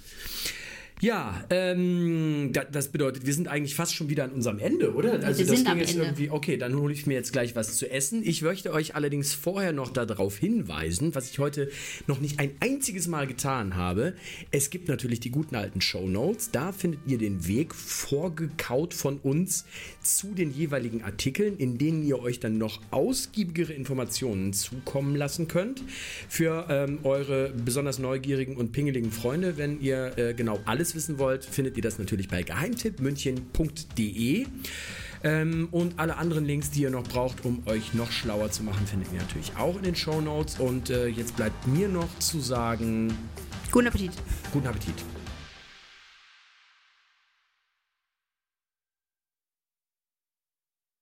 Ja, 1.02 1.42
ähm, 1.50 2.50
da, 2.52 2.62
das 2.62 2.86
bedeutet, 2.86 3.26
wir 3.26 3.34
sind 3.34 3.48
eigentlich 3.48 3.74
fast 3.74 3.92
schon 3.92 4.08
wieder 4.08 4.22
an 4.22 4.30
unserem 4.30 4.60
Ende, 4.60 4.94
oder? 4.94 5.14
Also 5.14 5.40
Wir 5.40 5.46
das 5.46 5.56
sind 5.56 5.66
ging 5.68 5.78
jetzt 5.78 5.94
Ende. 5.94 6.04
irgendwie, 6.04 6.30
okay, 6.30 6.56
dann 6.56 6.76
hole 6.76 6.92
ich 6.94 7.08
mir 7.08 7.14
jetzt 7.14 7.32
gleich 7.32 7.56
was 7.56 7.76
zu 7.76 7.90
essen. 7.90 8.22
Ich 8.24 8.42
möchte 8.42 8.72
euch 8.72 8.94
allerdings 8.94 9.34
vorher 9.34 9.72
noch 9.72 9.90
darauf 9.90 10.38
hinweisen, 10.38 11.12
was 11.16 11.28
ich 11.28 11.40
heute 11.40 11.68
noch 12.06 12.20
nicht 12.20 12.38
ein 12.38 12.52
einziges 12.60 13.08
Mal 13.08 13.26
getan 13.26 13.74
habe. 13.74 14.14
Es 14.52 14.70
gibt 14.70 14.86
natürlich 14.86 15.18
die 15.18 15.32
guten 15.32 15.56
alten 15.56 15.80
Show 15.80 16.06
Notes. 16.06 16.52
Da 16.52 16.70
findet 16.70 17.00
ihr 17.04 17.18
den 17.18 17.48
Weg 17.48 17.74
vorgekaut 17.74 18.94
von 18.94 19.18
uns 19.18 19.64
zu 20.02 20.28
den 20.34 20.54
jeweiligen 20.54 21.02
Artikeln, 21.02 21.56
in 21.56 21.78
denen 21.78 22.04
ihr 22.04 22.20
euch 22.20 22.38
dann 22.38 22.58
noch 22.58 22.80
ausgiebigere 22.92 23.72
Informationen 23.72 24.52
zukommen 24.52 25.16
lassen 25.16 25.48
könnt. 25.48 25.82
Für 26.28 26.66
ähm, 26.70 27.00
eure 27.02 27.50
besonders 27.50 27.98
neugierigen 27.98 28.56
und 28.56 28.70
pingeligen 28.70 29.10
Freunde, 29.10 29.56
wenn 29.56 29.80
ihr 29.80 30.16
äh, 30.16 30.34
genau 30.34 30.60
alles 30.92 31.08
wissen 31.08 31.18
wollt, 31.18 31.44
findet 31.44 31.76
ihr 31.76 31.82
das 31.82 31.98
natürlich 31.98 32.28
bei 32.28 32.42
geheimtippmünchen.de. 32.42 34.46
Ähm, 35.24 35.68
und 35.70 35.98
alle 35.98 36.16
anderen 36.16 36.44
Links, 36.44 36.70
die 36.70 36.82
ihr 36.82 36.90
noch 36.90 37.04
braucht, 37.04 37.44
um 37.44 37.62
euch 37.66 37.94
noch 37.94 38.10
schlauer 38.10 38.50
zu 38.50 38.64
machen, 38.64 38.86
findet 38.86 39.12
ihr 39.12 39.20
natürlich 39.20 39.56
auch 39.56 39.76
in 39.76 39.84
den 39.84 39.94
Show 39.94 40.20
Notes. 40.20 40.58
Und 40.58 40.90
äh, 40.90 41.06
jetzt 41.06 41.36
bleibt 41.36 41.66
mir 41.66 41.88
noch 41.88 42.08
zu 42.18 42.40
sagen, 42.40 43.16
Guten 43.70 43.86
Appetit. 43.86 44.12
guten 44.52 44.66
Appetit. 44.66 44.96